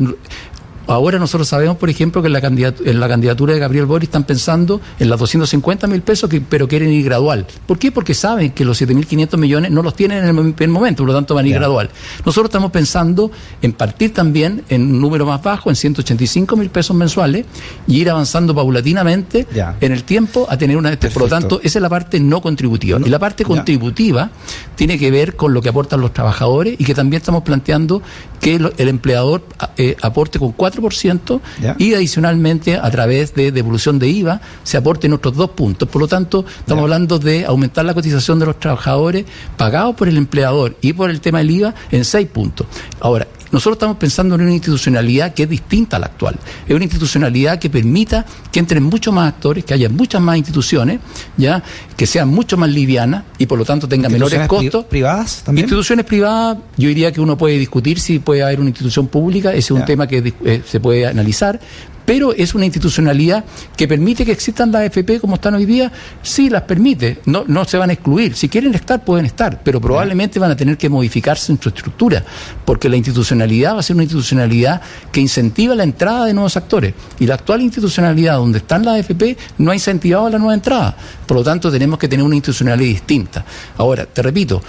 [0.88, 4.08] Ahora nosotros sabemos, por ejemplo, que en la, candidatura, en la candidatura de Gabriel Boris
[4.08, 7.46] están pensando en las 250 mil pesos, que, pero quieren ir gradual.
[7.66, 7.92] ¿Por qué?
[7.92, 11.36] Porque saben que los 7.500 millones no los tienen en el, momento, por lo tanto
[11.36, 11.90] van a ir gradual.
[12.26, 16.96] Nosotros estamos pensando en partir también en un número más bajo, en 185 mil pesos
[16.96, 17.46] mensuales,
[17.86, 19.46] y ir avanzando paulatinamente
[19.82, 20.98] en el tiempo a tener una...
[20.98, 23.00] Por lo tanto, esa es la parte no contributiva.
[23.04, 24.30] y la parte contributiva
[24.76, 28.02] tiene que ver con lo que aportan los trabajadores y que también estamos planteando
[28.40, 29.44] que el empleador
[29.78, 31.40] eh, aporte con 4%
[31.78, 35.88] y adicionalmente a través de devolución de IVA se aporten otros dos puntos.
[35.90, 40.18] Por lo tanto, estamos hablando de aumentar la cotización de los trabajadores pagados por el
[40.18, 42.68] empleador y por el tema del IVA en seis puntos.
[43.00, 46.36] Ahora, nosotros estamos pensando en una institucionalidad que es distinta a la actual.
[46.68, 51.00] Es una institucionalidad que permita que entren muchos más actores, que haya muchas más instituciones,
[51.38, 51.64] ya
[51.96, 54.86] que sean mucho más livianas y por lo tanto tengan menores costos.
[54.86, 55.66] ¿Privadas también?
[55.66, 59.60] Instituciones privadas, yo diría que uno puede discutir si puede haber una institución pública, ese
[59.60, 61.60] es un tema que eh, se puede analizar,
[62.08, 63.44] pero es una institucionalidad
[63.76, 65.92] que permite que existan las FP como están hoy día,
[66.22, 70.40] sí las permite, no, se van a excluir, si quieren estar pueden estar, pero probablemente
[70.40, 72.24] van a tener que modificarse en su estructura,
[72.64, 76.94] porque la institucionalidad va a ser una institucionalidad que incentiva la entrada de nuevos actores,
[77.20, 81.36] y la actual institucionalidad donde están las FP no ha incentivado la nueva entrada, por
[81.36, 83.46] lo tanto tenemos que tener una institucionalidad distinta.
[83.76, 84.64] Ahora, te repito,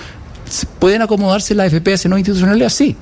[0.81, 2.69] ¿pueden acomodarse las FP a esa nueva institucionalidad?
[2.69, 2.97] Sí,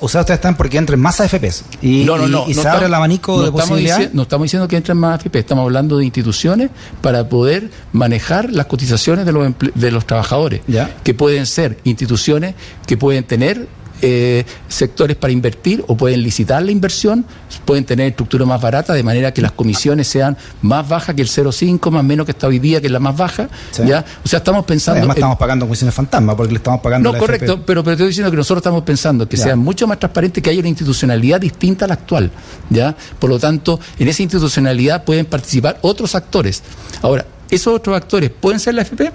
[0.00, 2.86] o sea, ustedes están porque entren más AFPs y, no, no, no, y, se abre
[2.86, 4.14] el abanico de posibilidades.
[4.14, 8.66] no estamos diciendo que entren más AFP, estamos hablando de instituciones para poder manejar las
[8.66, 10.60] cotizaciones de los, de los trabajadores,
[11.02, 12.54] que pueden ser instituciones
[12.86, 13.66] que pueden tener
[14.02, 17.24] eh, sectores para invertir o pueden licitar la inversión,
[17.64, 21.28] pueden tener estructura más barata de manera que las comisiones sean más bajas que el
[21.28, 23.48] 0,5, más menos que está hoy día, que es la más baja.
[23.86, 24.04] ¿ya?
[24.24, 24.98] O sea, estamos pensando.
[24.98, 27.12] Además, estamos pagando comisiones fantasma porque le estamos pagando.
[27.12, 30.42] No, correcto, pero, pero estoy diciendo que nosotros estamos pensando que sea mucho más transparente,
[30.42, 32.30] que haya una institucionalidad distinta a la actual.
[32.70, 32.96] ¿ya?
[33.18, 36.62] Por lo tanto, en esa institucionalidad pueden participar otros actores.
[37.02, 39.12] Ahora, ¿esos otros actores pueden ser la FP?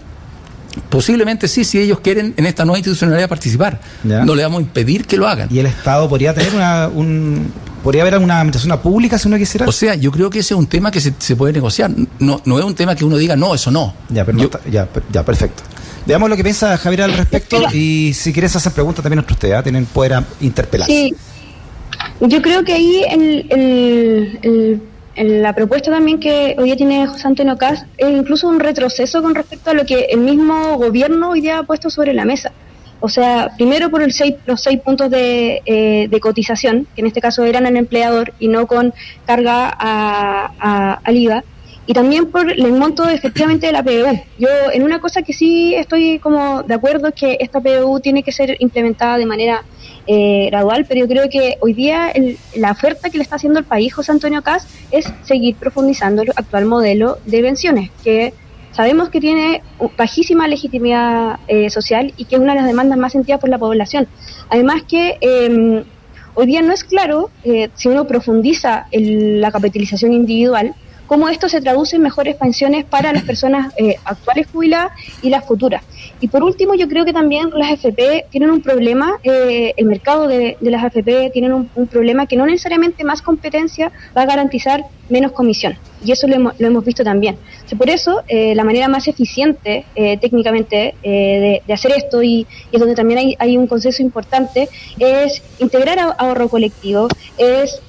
[0.90, 3.80] Posiblemente sí, si ellos quieren en esta nueva institucionalidad participar.
[4.04, 5.48] No le vamos a impedir que lo hagan.
[5.52, 7.52] ¿Y el Estado podría tener una, un,
[7.84, 9.66] podría haber una administración pública si uno quisiera?
[9.68, 11.92] O sea, yo creo que ese es un tema que se, se puede negociar.
[12.20, 13.94] No, no es un tema que uno diga, no, eso no.
[14.10, 15.64] Ya, pero ya, ya, perfecto.
[16.06, 19.54] Veamos lo que piensa Javier al respecto y si quieres hacer preguntas también a usted,
[19.54, 19.64] ¿eh?
[19.64, 20.88] tienen poder interpelar.
[20.88, 21.14] Sí.
[22.22, 23.48] Yo creo que ahí el,
[24.42, 24.82] el
[25.18, 29.34] la propuesta también que hoy día tiene José Antonio Caz es incluso un retroceso con
[29.34, 32.52] respecto a lo que el mismo gobierno hoy día ha puesto sobre la mesa.
[33.00, 37.08] O sea, primero por el seis, los seis puntos de, eh, de, cotización, que en
[37.08, 38.94] este caso eran el empleador y no con
[39.26, 41.44] carga a, a, al IVA,
[41.88, 44.22] y también por el monto efectivamente de la PBU.
[44.38, 48.24] Yo en una cosa que sí estoy como de acuerdo es que esta PBU tiene
[48.24, 49.64] que ser implementada de manera
[50.06, 52.12] eh, gradual, pero yo creo que hoy día
[52.56, 56.32] la oferta que le está haciendo el país José Antonio Cas es seguir profundizando el
[56.36, 58.34] actual modelo de pensiones, que
[58.74, 59.64] sabemos que tiene
[59.98, 63.58] bajísima legitimidad eh, social y que es una de las demandas más sentidas por la
[63.58, 64.08] población.
[64.50, 65.86] Además que em,
[66.36, 70.76] hoy día no es claro, eh, si uno profundiza la capitalización individual,
[71.08, 74.92] cómo esto se traduce en mejores pensiones para las personas eh, actuales jubiladas
[75.22, 75.84] y las futuras.
[76.20, 80.28] Y por último, yo creo que también las AFP tienen un problema, eh, el mercado
[80.28, 85.32] de, las AFP tienen un, problema que no necesariamente más competencia va a garantizar menos
[85.32, 85.76] comisión.
[86.06, 87.38] Y eso lo hemos, visto también.
[87.78, 89.86] por eso, eh, la manera más eficiente
[90.22, 96.50] técnicamente de, hacer esto, y, es donde también hay, un consenso importante, es integrar ahorro
[96.50, 97.82] colectivo, es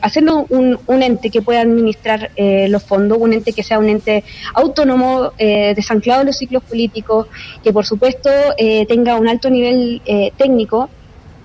[0.00, 4.24] hacerlo un, ente que pueda administrar eh, los fondos, un ente que sea un ente
[4.54, 7.26] autónomo, eh, desanclado en los ciclos políticos,
[7.62, 10.88] que por supuesto eh, tenga un alto nivel eh, técnico.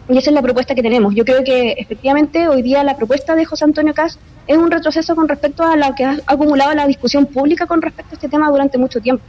[0.07, 1.15] Y esa es la propuesta que tenemos.
[1.15, 5.15] Yo creo que efectivamente hoy día la propuesta de José Antonio Cas es un retroceso
[5.15, 8.49] con respecto a lo que ha acumulado la discusión pública con respecto a este tema
[8.49, 9.23] durante mucho tiempo.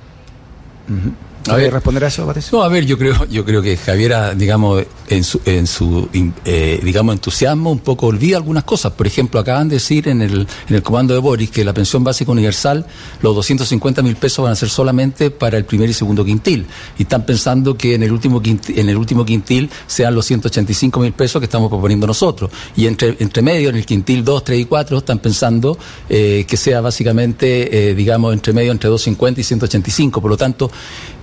[1.48, 4.84] A ver, responder a eso, No, a ver, yo creo, yo creo que Javiera, digamos,
[5.08, 6.08] en su, en su
[6.44, 8.92] eh, digamos, entusiasmo un poco olvida algunas cosas.
[8.92, 12.02] Por ejemplo, acaban de decir en el, en el comando de Boris que la pensión
[12.02, 12.86] básica universal,
[13.22, 16.66] los 250 mil pesos van a ser solamente para el primer y segundo quintil.
[16.98, 21.00] Y están pensando que en el último quintil, en el último quintil sean los 185
[21.00, 22.50] mil pesos que estamos proponiendo nosotros.
[22.76, 25.78] Y entre, entre medio, en el quintil 2, 3 y 4, están pensando
[26.08, 30.20] eh, que sea básicamente, eh, digamos, entre medio entre 250 y 185.
[30.20, 30.70] Por lo tanto,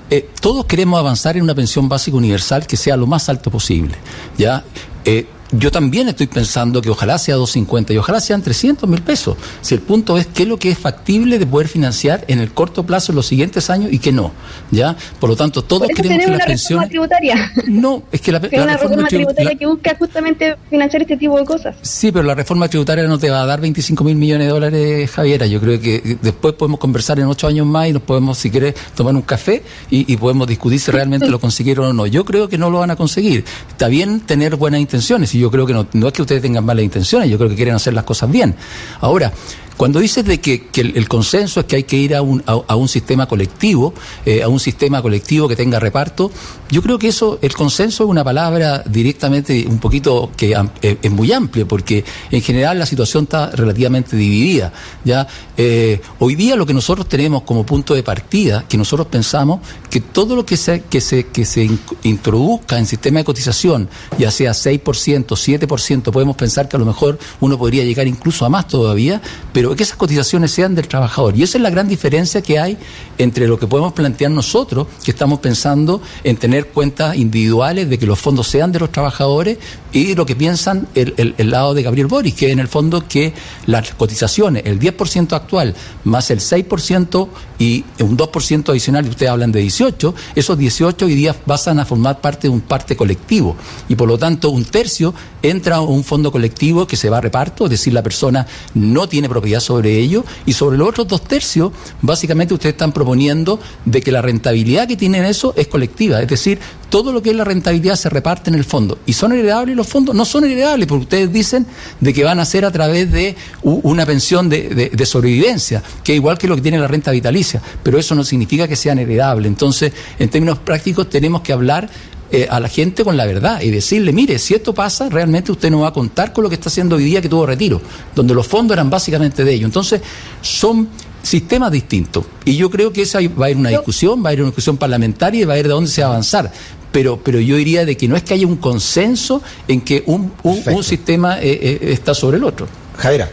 [0.10, 3.96] eh, todos queremos avanzar en una pensión básica universal que sea lo más alto posible.
[4.38, 4.64] ¿ya?
[5.06, 9.38] Eh, yo también estoy pensando que ojalá sea 250 y ojalá sean 300 mil pesos.
[9.62, 12.52] Si el punto es qué es lo que es factible de poder financiar en el
[12.54, 14.32] corto plazo en los siguientes años y qué no.
[14.72, 14.96] ¿ya?
[15.20, 17.52] Por lo tanto, todos creemos que la pensión tributaria.
[17.68, 21.76] No, es que la, una reforma tributaria que busca justamente financiar este tipo de cosas.
[21.82, 25.12] Sí, pero la reforma tributaria no te va a dar 25 mil millones de dólares,
[25.12, 25.46] Javiera.
[25.48, 28.76] Yo creo que después podemos conversar en ocho años más y nos podemos, si quieres,
[28.96, 32.06] tomar un café y, y podemos discutir si realmente lo consiguieron o no.
[32.06, 33.44] Yo creo que no lo van a conseguir.
[33.70, 36.64] Está bien tener buenas intenciones y yo creo que no, no es que ustedes tengan
[36.64, 38.56] malas intenciones, yo creo que quieren hacer las cosas bien.
[39.02, 39.30] Ahora,
[39.78, 42.88] cuando dices de que, el, consenso es que hay que ir a un, a, un
[42.88, 43.94] sistema colectivo,
[44.26, 46.32] eh, a un sistema colectivo que tenga reparto,
[46.70, 51.12] yo creo que eso, el consenso es una palabra directamente un poquito que eh, es
[51.12, 54.74] muy amplia, porque en general la situación está relativamente dividida.
[55.04, 59.60] Ya eh, hoy día lo que nosotros tenemos como punto de partida, que nosotros pensamos
[59.90, 61.70] que todo lo que se que se que se
[62.04, 67.20] introduzca en sistema de cotización, ya sea 6%, 7%, podemos pensar que a lo mejor
[67.40, 69.22] uno podría llegar incluso a más todavía,
[69.52, 71.38] pero pero que esas cotizaciones sean del trabajador.
[71.38, 72.78] Y esa es la gran diferencia que hay
[73.18, 78.06] entre lo que podemos plantear nosotros, que estamos pensando en tener cuentas individuales de que
[78.06, 79.58] los fondos sean de los trabajadores,
[79.94, 83.32] y lo que piensan el, el, lado de Gabriel Boris, que en el fondo que
[83.66, 87.30] las cotizaciones, el 10% actual más el 6%
[87.64, 91.86] y un 2% adicional, y ustedes hablan de 18, esos 18 hoy día pasan a
[91.86, 93.56] formar parte de un parte colectivo.
[93.88, 97.22] Y por lo tanto, un tercio entra a un fondo colectivo que se va a
[97.22, 101.22] reparto, es decir, la persona no tiene propiedad sobre ello y sobre los otros dos
[101.24, 106.28] tercios, básicamente ustedes están proponiendo de que la rentabilidad que tienen eso es colectiva, es
[106.28, 106.60] decir,
[106.94, 109.00] todo lo que es la rentabilidad se reparte en el fondo.
[109.08, 110.14] ¿Y son heredables los fondos?
[110.14, 111.66] No son heredables, porque ustedes dicen
[112.00, 116.18] de que van a ser a través de una pensión de, de sobrevivencia, que es
[116.18, 119.48] igual que lo que tiene la renta vitalicia, pero eso no significa que sean heredables.
[119.48, 121.90] Entonces, en términos prácticos, tenemos que hablar
[122.32, 125.72] eh, a la gente con la verdad y decirle, mire, si esto pasa, realmente usted
[125.72, 127.82] no va a contar con lo que está haciendo hoy día que tuvo retiro,
[128.14, 129.66] donde los fondos eran básicamente de ellos.
[129.66, 130.00] Entonces,
[130.44, 130.90] son
[131.24, 132.26] sistemas distintos.
[132.46, 134.78] Y yo creo que esa va a ir una discusión, va a ir una discusión
[134.78, 136.52] parlamentaria y va a ir de dónde se va a avanzar.
[136.94, 140.32] Pero, pero yo diría de que no es que haya un consenso en que un,
[140.44, 142.68] un, sistema eh, eh, está sobre el otro.
[142.96, 143.30] Javiera.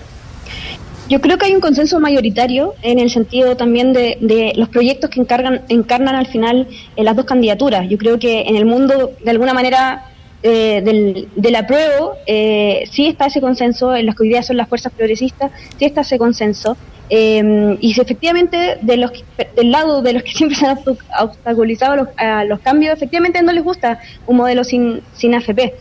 [1.11, 5.21] Yo creo que hay un consenso mayoritario en el sentido también de, los proyectos que
[5.21, 7.89] encargan, encarnan al final en las dos candidaturas.
[7.89, 10.07] Yo creo que en el mundo, de alguna manera,
[10.45, 14.57] eh, del, del, apruebo, eh, sí está ese consenso, en las que hoy día son
[14.57, 16.77] las fuerzas progresistas, sí está ese consenso.
[17.11, 19.11] Eh, y si efectivamente de los
[19.57, 20.79] del lado de los que siempre se han
[21.19, 25.03] obstaculizado los, a los cambios, efectivamente no les gusta un modelo sin,
[25.35, 25.75] AFP.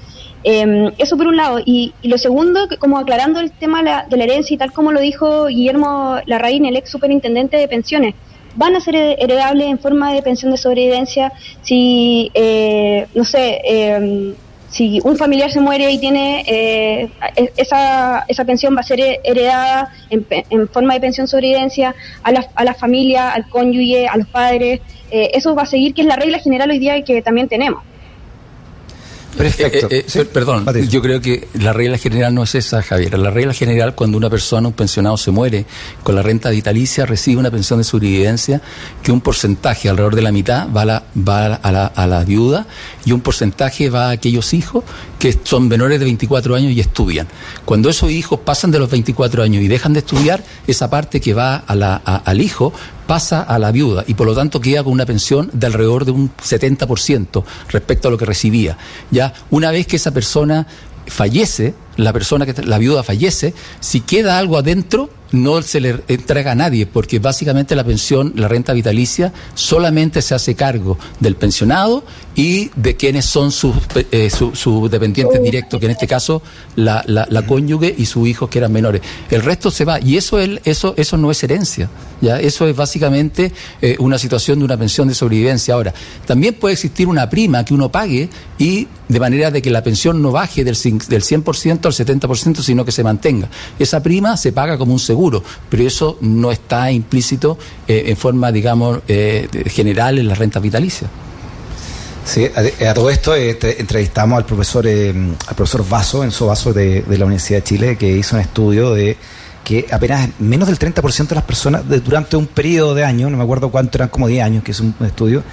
[0.43, 1.59] Eh, eso por un lado.
[1.63, 5.47] Y, lo segundo, como aclarando el tema de la herencia y tal como lo dijo
[5.47, 8.15] Guillermo Larraín, el ex superintendente de pensiones,
[8.55, 14.33] van a ser heredables en forma de pensión de sobrevivencia si, eh, no sé, em,
[14.69, 18.99] si un familiar se muere y tiene eh, e, esa, esa pensión va a ser
[19.23, 24.17] heredada en, en forma de pensión sobrevivencia a la, a la familia, al cónyuge, a
[24.17, 24.81] los padres.
[25.11, 27.83] Eh, eso va a seguir, que es la regla general hoy día que también tenemos.
[29.37, 29.87] Perfecto.
[29.89, 33.17] Eh, eh, perdón, yo creo que la regla general no es esa, Javier.
[33.17, 35.65] La regla general, cuando una persona, un pensionado, se muere
[36.03, 38.61] con la renta vitalicia, recibe una pensión de sobrevivencia
[39.03, 42.23] que un porcentaje, alrededor de la mitad, va a la, va a la, a la
[42.23, 42.67] viuda
[43.05, 44.83] y un porcentaje va a aquellos hijos
[45.19, 47.27] que son menores de 24 años y estudian.
[47.65, 51.33] Cuando esos hijos pasan de los 24 años y dejan de estudiar, esa parte que
[51.33, 52.73] va a la, al hijo
[53.09, 56.11] pasa a la viuda y por lo tanto queda con una pensión de alrededor de
[56.11, 58.77] un 70% respecto a lo que recibía.
[59.09, 60.67] Ya una vez que esa persona
[61.07, 66.51] fallece, la persona que la viuda fallece, si queda algo adentro, no se le entrega
[66.51, 72.03] a nadie, porque básicamente la pensión, la renta vitalicia, solamente se hace cargo del pensionado
[72.35, 74.29] y de quienes son sus, eh,
[74.89, 76.41] dependientes directos, que en este caso
[76.75, 79.01] la, la, cónyuge y sus hijos que eran menores.
[79.29, 81.89] El resto se va, y eso, es, eso, eso no es herencia,
[82.21, 82.39] ¿ya?
[82.39, 83.51] eso es básicamente
[83.81, 85.73] eh, una situación de una pensión de sobrevivencia.
[85.73, 85.93] Ahora,
[86.25, 90.21] también puede existir una prima que uno pague y de manera de que la pensión
[90.21, 93.49] no baje del, del 100% al 70%, sino que se mantenga.
[93.79, 95.18] Esa prima se paga como un seguro
[95.69, 97.57] pero eso no está implícito
[97.87, 101.07] eh, en forma, digamos, eh, general en la renta vitalicia.
[102.25, 102.47] Sí,
[102.85, 107.59] a, todo esto eh, entrevistamos al profesor al profesor Vaso, Enzo Vaso de, la Universidad
[107.59, 109.17] de Chile, que hizo un estudio de
[109.63, 113.43] que apenas menos del 30% de las personas durante un periodo de años, no me
[113.43, 115.43] acuerdo cuánto eran, como 10 años, que es un estudio,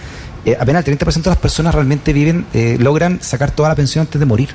[0.59, 2.47] apenas el 30% de las personas realmente viven,
[2.79, 4.51] logran sacar toda la pensión antes de morir.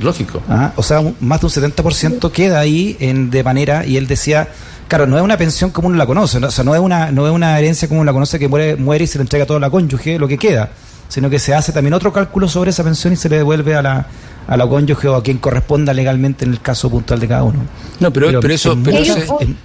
[0.00, 0.42] Lógico.
[0.48, 4.48] Ah, o sea, más de un 70% queda ahí en, de manera, y él decía,
[4.88, 6.48] claro, no es una pensión como uno la conoce, ¿no?
[6.48, 8.76] o sea, no es una, no es una herencia como uno la conoce que muere,
[8.76, 10.70] muere y se le entrega todo a la cónyuge, lo que queda,
[11.08, 13.82] sino que se hace también otro cálculo sobre esa pensión y se le devuelve a
[13.82, 14.06] la,
[14.46, 17.60] a la cónyuge o a quien corresponda legalmente en el caso puntual de cada uno.
[18.00, 18.76] No, pero, pero, eso...
[18.82, 18.98] Pero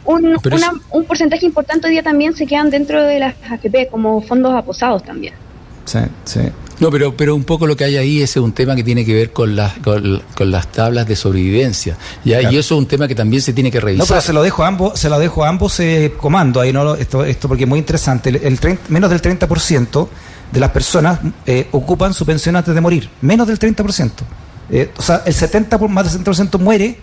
[0.06, 0.38] un,
[0.92, 5.04] un, porcentaje importante hoy día también se quedan dentro de las AFP como fondos aposados
[5.04, 5.34] también.
[5.86, 6.42] Sí, sí.
[6.80, 9.14] No, pero, pero un poco lo que hay ahí es un tema que tiene que
[9.14, 11.98] ver con las, con, las tablas de sobrevivencia.
[12.24, 12.42] ¿ya?
[12.42, 14.06] Y eso es un tema que también se tiene que revisar.
[14.06, 16.72] No, pero se lo dejo a ambos, se lo dejo a ambos eh, comandos ahí,
[16.72, 16.96] ¿no?
[16.96, 18.30] esto, esto porque es muy interesante.
[18.30, 18.58] El,
[18.88, 20.08] menos del 30%
[20.52, 23.10] de las personas eh, ocupan su pensión antes de morir.
[23.22, 24.12] Menos del 30%.
[24.72, 26.98] Eh, o sea, el 70, más del 70% muere,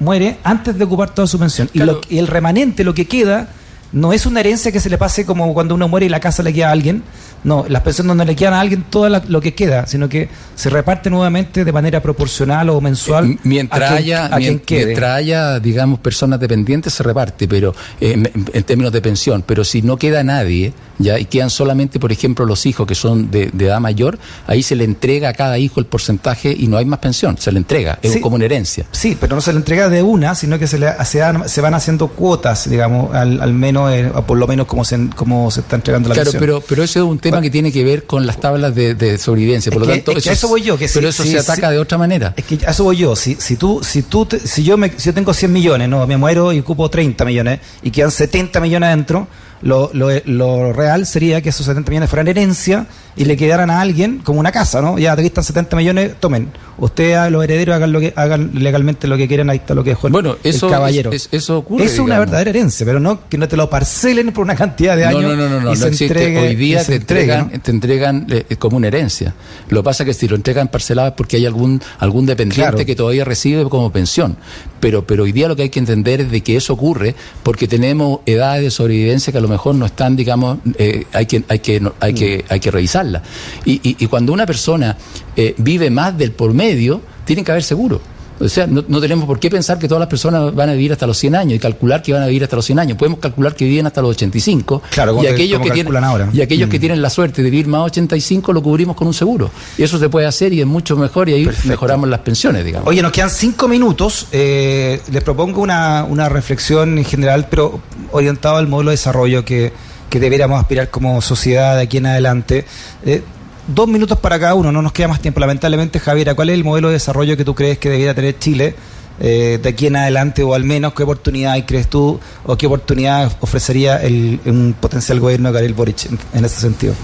[0.00, 1.70] muere antes de ocupar toda su pensión.
[1.72, 3.48] Y, lo, y el remanente, lo que queda
[3.94, 6.42] no es una herencia que se le pase como cuando uno muere y la casa
[6.42, 7.02] le queda a alguien.
[7.44, 10.70] No, las pensiones no le quedan a alguien todo lo que queda, sino que se
[10.70, 13.38] reparte nuevamente de manera proporcional o mensual.
[13.44, 18.20] Mientras, haya, mientras haya, digamos, personas dependientes, se reparte, pero eh,
[18.52, 19.44] en términos de pensión.
[19.46, 23.30] Pero si no queda nadie, ya y quedan solamente, por ejemplo, los hijos que son
[23.30, 26.84] de, edad mayor, ahí se le entrega a cada hijo el porcentaje y no hay
[26.84, 28.86] más pensión, se le entrega, es como una herencia.
[28.92, 32.08] Sí, pero no se le entrega de una, sino que se, le, se, van haciendo
[32.08, 36.14] cuotas, digamos, al, menos, eh, por lo menos como se, como se está entregando la
[36.14, 39.18] Claro, pero, pero eso es un tema que tiene que ver con las tablas de,
[39.18, 42.34] sobrevivencia, por lo tanto, eso, voy yo, que pero eso se ataca de otra manera.
[42.36, 45.14] Es que eso voy yo, si, si tú, si tú, si yo me, si yo
[45.14, 49.28] tengo 100 millones, no, me muero y ocupo 30 millones y quedan 70 millones adentro,
[49.64, 52.86] lo, lo, lo, real sería que esos 70 millones fueran herencia
[53.16, 54.98] y le quedaran a alguien como una casa, ¿no?
[54.98, 56.50] Ya aquí están 70 millones, tomen.
[56.76, 59.90] Ustedes, los herederos, hagan lo que hagan legalmente lo que quieran, ahí está lo que
[59.90, 61.10] dejó el, bueno, eso, caballero.
[61.12, 61.84] eso ocurre.
[61.84, 65.06] Es una verdadera herencia, pero no que no te lo parcelen por una cantidad de
[65.06, 65.22] años.
[65.22, 65.70] No, no, no, no.
[65.70, 69.34] Hoy día te entregan, te entregan eh, como una herencia.
[69.70, 72.84] Lo que pasa es que si lo entregan parcelado es porque hay algún, algún dependiente
[72.84, 74.36] que todavía recibe como pensión.
[74.80, 77.66] Pero, pero hoy día lo que hay que entender es de que eso ocurre porque
[77.66, 81.60] tenemos edades de sobrevivencia que a lo mejor no están, digamos, eh, hay que, hay
[81.60, 83.22] que, hay que, hay que revisarla.
[83.64, 84.96] Y, y, cuando una persona
[85.36, 88.00] eh, vive más del por medio, tiene que haber seguro.
[88.40, 91.06] O sea, no, tenemos por qué pensar que todas las personas van a vivir hasta
[91.06, 92.98] los 100 años y calcular que van a vivir hasta los 100 años.
[92.98, 94.82] Podemos calcular que viven hasta los 85.
[94.90, 96.28] Claro, y aquellos, que tienen, ahora.
[96.32, 96.80] y aquellos que mm.
[96.80, 99.50] tienen la suerte de vivir más 85 lo cubrimos con un seguro.
[99.78, 102.88] Y eso se puede hacer y es mucho mejor y ahí mejoramos las pensiones, digamos.
[102.88, 104.26] Oye, nos quedan cinco minutos.
[104.32, 107.80] Eh, les propongo una, una reflexión en general, pero
[108.10, 109.72] orientado al modelo de desarrollo que,
[110.10, 112.64] que deberíamos aspirar como sociedad de aquí en adelante.
[113.04, 113.22] Eh,
[113.66, 115.40] dos minutos para cada uno, no nos queda más tiempo.
[115.40, 118.74] Lamentablemente, Javiera, ¿cuál es el modelo de desarrollo que tú crees que debería tener Chile
[119.20, 123.30] eh, de aquí en adelante o al menos qué oportunidad crees tú o qué oportunidad
[123.40, 126.94] ofrecería el, un potencial gobierno de Gabriel Boric en, ese sentido?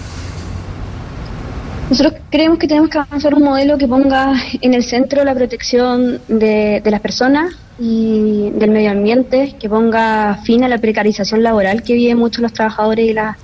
[1.89, 6.21] Nosotros creemos que tenemos que avanzar un modelo que ponga en el centro la protección
[6.29, 11.95] de, las personas y del medio ambiente, que ponga fin a la precarización laboral que
[11.95, 13.37] viven muchos los trabajadores y las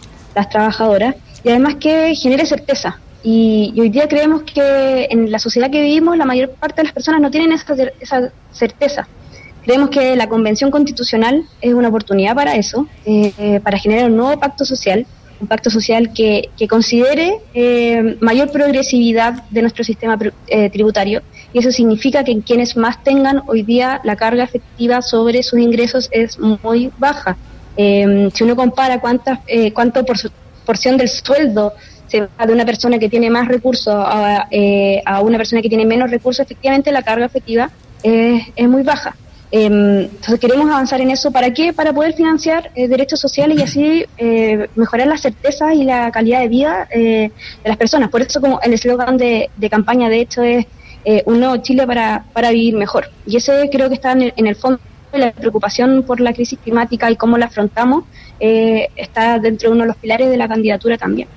[0.51, 3.01] trabajadoras, y además que genere certeza.
[3.23, 6.93] Y, hoy día creemos que en la sociedad que vivimos la mayor parte de las
[6.93, 9.09] personas no tienen esa, esa certeza.
[9.67, 14.39] Creemos que la Convención Constitucional es una oportunidad para eso, eh, para generar un nuevo
[14.39, 15.05] pacto social,
[15.41, 21.59] un pacto social que, que considere eh, mayor progresividad de nuestro sistema eh, tributario y
[21.59, 26.39] eso significa que quienes más tengan hoy día la carga efectiva sobre sus ingresos es
[26.39, 27.37] muy baja.
[27.77, 29.41] si uno compara cuántas,
[29.75, 30.17] cuánto por
[30.65, 31.73] porción del sueldo
[32.09, 35.69] se va de una persona que tiene más recursos a, eh, a una persona que
[35.69, 37.71] tiene menos recursos, efectivamente la carga efectiva
[38.03, 39.17] es, muy baja.
[39.51, 41.31] Em, entonces queremos avanzar en eso.
[41.31, 41.73] ¿Para qué?
[41.73, 46.41] Para poder financiar eh, derechos sociales y así eh, mejorar la certeza y la calidad
[46.41, 47.33] de vida de
[47.65, 48.11] las personas.
[48.11, 50.67] Por eso como el eslogan de, campaña de hecho es
[51.25, 53.11] un nuevo Chile para, para vivir mejor.
[53.27, 54.81] Y ese creo que está en el, en el fondo
[55.13, 58.05] la preocupación por la crisis climática y cómo la afrontamos
[58.39, 61.29] está dentro de uno de los pilares de la candidatura también.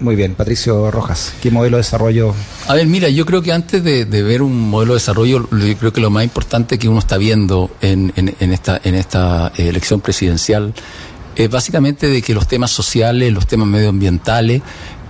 [0.00, 2.34] Muy bien, Patricio Rojas, ¿qué modelo de desarrollo?
[2.66, 5.92] A ver, mira, yo creo que antes de, ver un modelo de desarrollo, yo creo
[5.92, 10.74] que lo más importante que uno está viendo en, esta, en esta eh, elección presidencial
[11.36, 14.62] es básicamente de que los temas sociales, los temas medioambientales,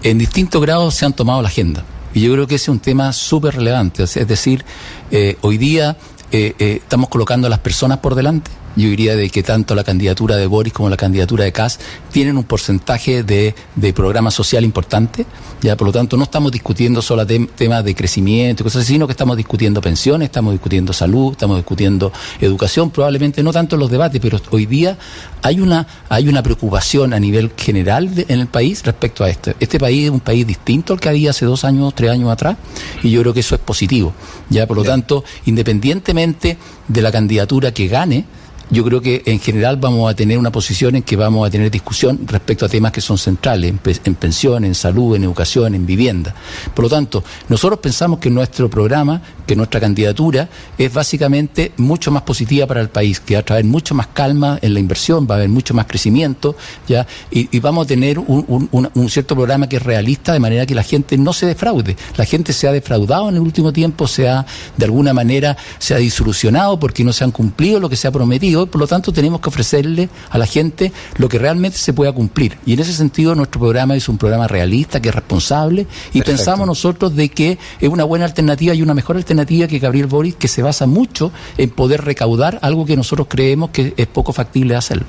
[0.02, 1.82] en distintos grados se han tomado la agenda.
[2.12, 4.02] Y yo creo que ese es un tema súper relevante.
[4.02, 4.64] Es decir,
[5.10, 5.96] eh, hoy día
[6.30, 10.36] eh, estamos colocando a las personas por delante yo diría de que tanto la candidatura
[10.36, 11.78] de Boris como la candidatura de Kass
[12.10, 15.26] tienen un porcentaje de, de programa social importante,
[15.62, 19.06] ya por lo tanto no estamos discutiendo solo temas de crecimiento y cosas así, sino
[19.06, 23.90] que estamos discutiendo pensiones, estamos discutiendo salud, estamos discutiendo educación, probablemente no tanto en los
[23.90, 24.98] debates, pero hoy día
[25.42, 29.52] hay una, hay una preocupación a nivel general en el país respecto a esto.
[29.60, 32.56] Este país es un país distinto al que había hace dos años, tres años atrás,
[33.02, 34.12] y yo creo que eso es positivo.
[34.50, 36.58] Ya, por lo tanto, independientemente
[36.88, 38.24] de la candidatura que gane,
[38.70, 41.70] yo creo que en general vamos a tener una posición en que vamos a tener
[41.70, 45.86] discusión respecto a temas que son centrales, en, en pensión, en salud, en educación, en
[45.86, 46.34] vivienda.
[46.74, 50.48] Por lo tanto, nosotros pensamos que nuestro programa, que nuestra candidatura
[50.78, 54.58] es básicamente mucho más positiva para el país, que va a traer mucho más calma
[54.62, 56.56] en la inversión, va a haber mucho más crecimiento,
[56.88, 60.74] ya, y, y vamos a tener un cierto programa que es realista de manera que
[60.74, 61.96] la gente no se defraude.
[62.16, 64.46] La gente se ha defraudado en el último tiempo, se ha,
[64.76, 68.12] de alguna manera, se ha disolucionado porque no se han cumplido lo que se ha
[68.12, 72.12] prometido, por lo tanto tenemos que ofrecerle a la gente lo que realmente se pueda
[72.12, 72.58] cumplir.
[72.66, 76.24] Y en ese sentido nuestro programa es un programa realista, que es responsable, y Perfecto.
[76.30, 80.34] pensamos nosotros de que es una buena alternativa y una mejor alternativa que Gabriel Boris,
[80.34, 84.76] que se basa mucho en poder recaudar algo que nosotros creemos que es poco factible
[84.76, 85.06] hacerlo.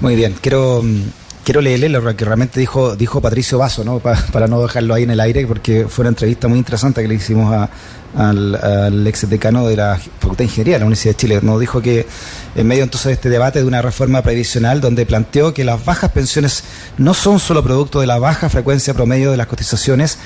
[0.00, 1.02] Muy bien, quiero mm,
[1.48, 4.00] quiero leerle lo que realmente dijo dijo Patricio Vaso, ¿no?
[4.00, 7.08] Pa- para no dejarlo ahí en el aire, porque fue una entrevista muy interesante que
[7.08, 7.68] le hicimos
[8.14, 11.40] al, al ex decano de la Facultad de Ingeniería de la Universidad de Chile.
[11.42, 12.06] Nos dijo que
[12.54, 16.10] en medio entonces de este debate de una reforma previsional donde planteó que las bajas
[16.12, 16.64] pensiones
[16.98, 20.18] no son solo producto de la baja frecuencia promedio de las cotizaciones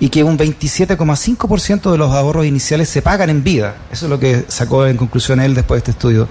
[0.00, 3.76] y que un 27,5% de los ahorros iniciales se pagan en vida.
[3.90, 6.28] Eso es lo que sacó en conclusión él después de este estudio.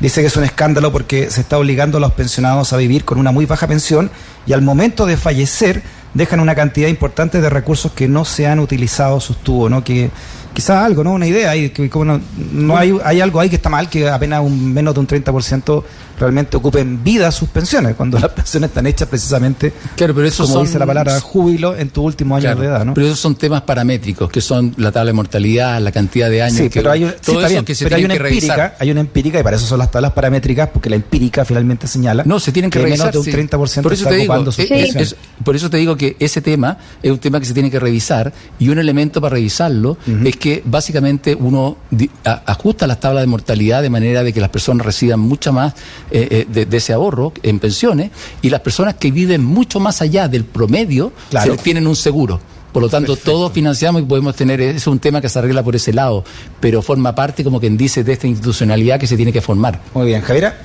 [0.00, 3.18] Dice que es un escándalo porque se está obligando a los pensionados a vivir con
[3.18, 4.10] una muy baja pensión
[4.46, 5.82] y al momento de fallecer
[6.14, 9.84] dejan una cantidad importante de recursos que no se han utilizado, sostuvo, ¿no?
[9.84, 10.10] Que
[10.52, 11.12] quizás algo, ¿no?
[11.12, 12.20] Una idea ahí, que como
[12.52, 15.84] no, hay, hay algo ahí que está mal, que apenas un menos de un 30%
[16.20, 20.58] realmente ocupen vida sus pensiones, cuando las pensiones están hechas precisamente, Claro, pero esos como
[20.60, 22.94] son- dice la palabra, júbilo en tu último año Claro, de edad, ¿no?
[22.94, 26.58] Pero esos son temas paramétricos, que son la tabla de mortalidad, la cantidad de años.
[26.58, 28.28] Sí, que, pero hay, sí, todo eso bien, que se pero hay tiene una que
[28.28, 28.76] empírica, revisar.
[28.78, 32.22] hay una empírica y para eso son las tablas paramétricas, porque la empírica finalmente señala
[32.26, 33.06] No, se tienen que, revisar.
[33.08, 33.30] menos de un sí.
[33.32, 36.42] 30% por eso está te digo, sus eh, es- por eso te digo que ese
[36.42, 40.36] tema es un tema que se tiene que revisar y un elemento para revisarlo es
[40.36, 41.78] que básicamente uno
[42.24, 45.74] ajusta las tablas de mortalidad de manera de que las personas reciban mucha más
[46.10, 48.10] eh, eh, de, de ese ahorro en pensiones
[48.42, 51.56] y las personas que viven mucho más allá del promedio Claro.
[51.56, 52.40] se- tienen un seguro.
[52.72, 55.74] Por lo tanto, todos financiamos y podemos tener, es un tema que se arregla por
[55.74, 56.22] ese lado,
[56.60, 59.80] pero forma parte, como quien dice, de esta institucionalidad que se tiene que formar.
[59.92, 60.56] Muy bien, Javiera,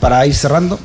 [0.00, 0.80] para ir cerrando.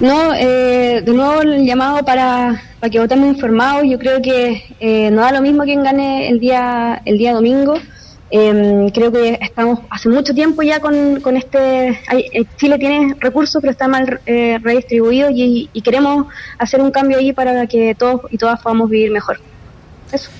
[0.00, 3.82] No, eh, de nuevo el llamado para, para que votemos informados.
[3.88, 7.74] Yo creo que eh, no da lo mismo quien gane el día el día domingo.
[8.30, 11.98] Eh, creo que estamos hace mucho tiempo ya con, con este.
[12.06, 16.26] hay- eh, Chile tiene recursos, pero está mal eh, redistribuido y, y queremos
[16.58, 19.40] hacer un cambio ahí para que todos y todas podamos vivir mejor.
[20.12, 20.30] Eso.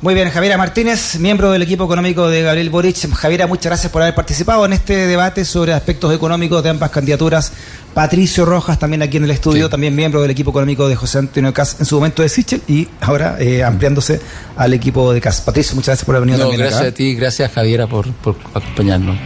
[0.00, 2.96] Muy bien, Javiera Martínez, miembro del equipo económico de Gabriel Boric.
[3.14, 7.52] Javiera, muchas gracias por haber participado en este debate sobre aspectos económicos de ambas candidaturas.
[7.94, 9.70] Patricio Rojas, también aquí en el estudio, Sí.
[9.70, 12.86] también miembro del equipo económico de José Antonio Cas, en su momento de Sichel y
[13.00, 14.20] ahora eh, ampliándose
[14.56, 15.40] al equipo de Cas.
[15.40, 16.90] Patricio, muchas gracias por haber venido No, también gracias acá.
[16.90, 19.16] a ti, gracias Javiera por, por acompañarnos.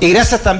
[0.00, 0.50] Y gracias también.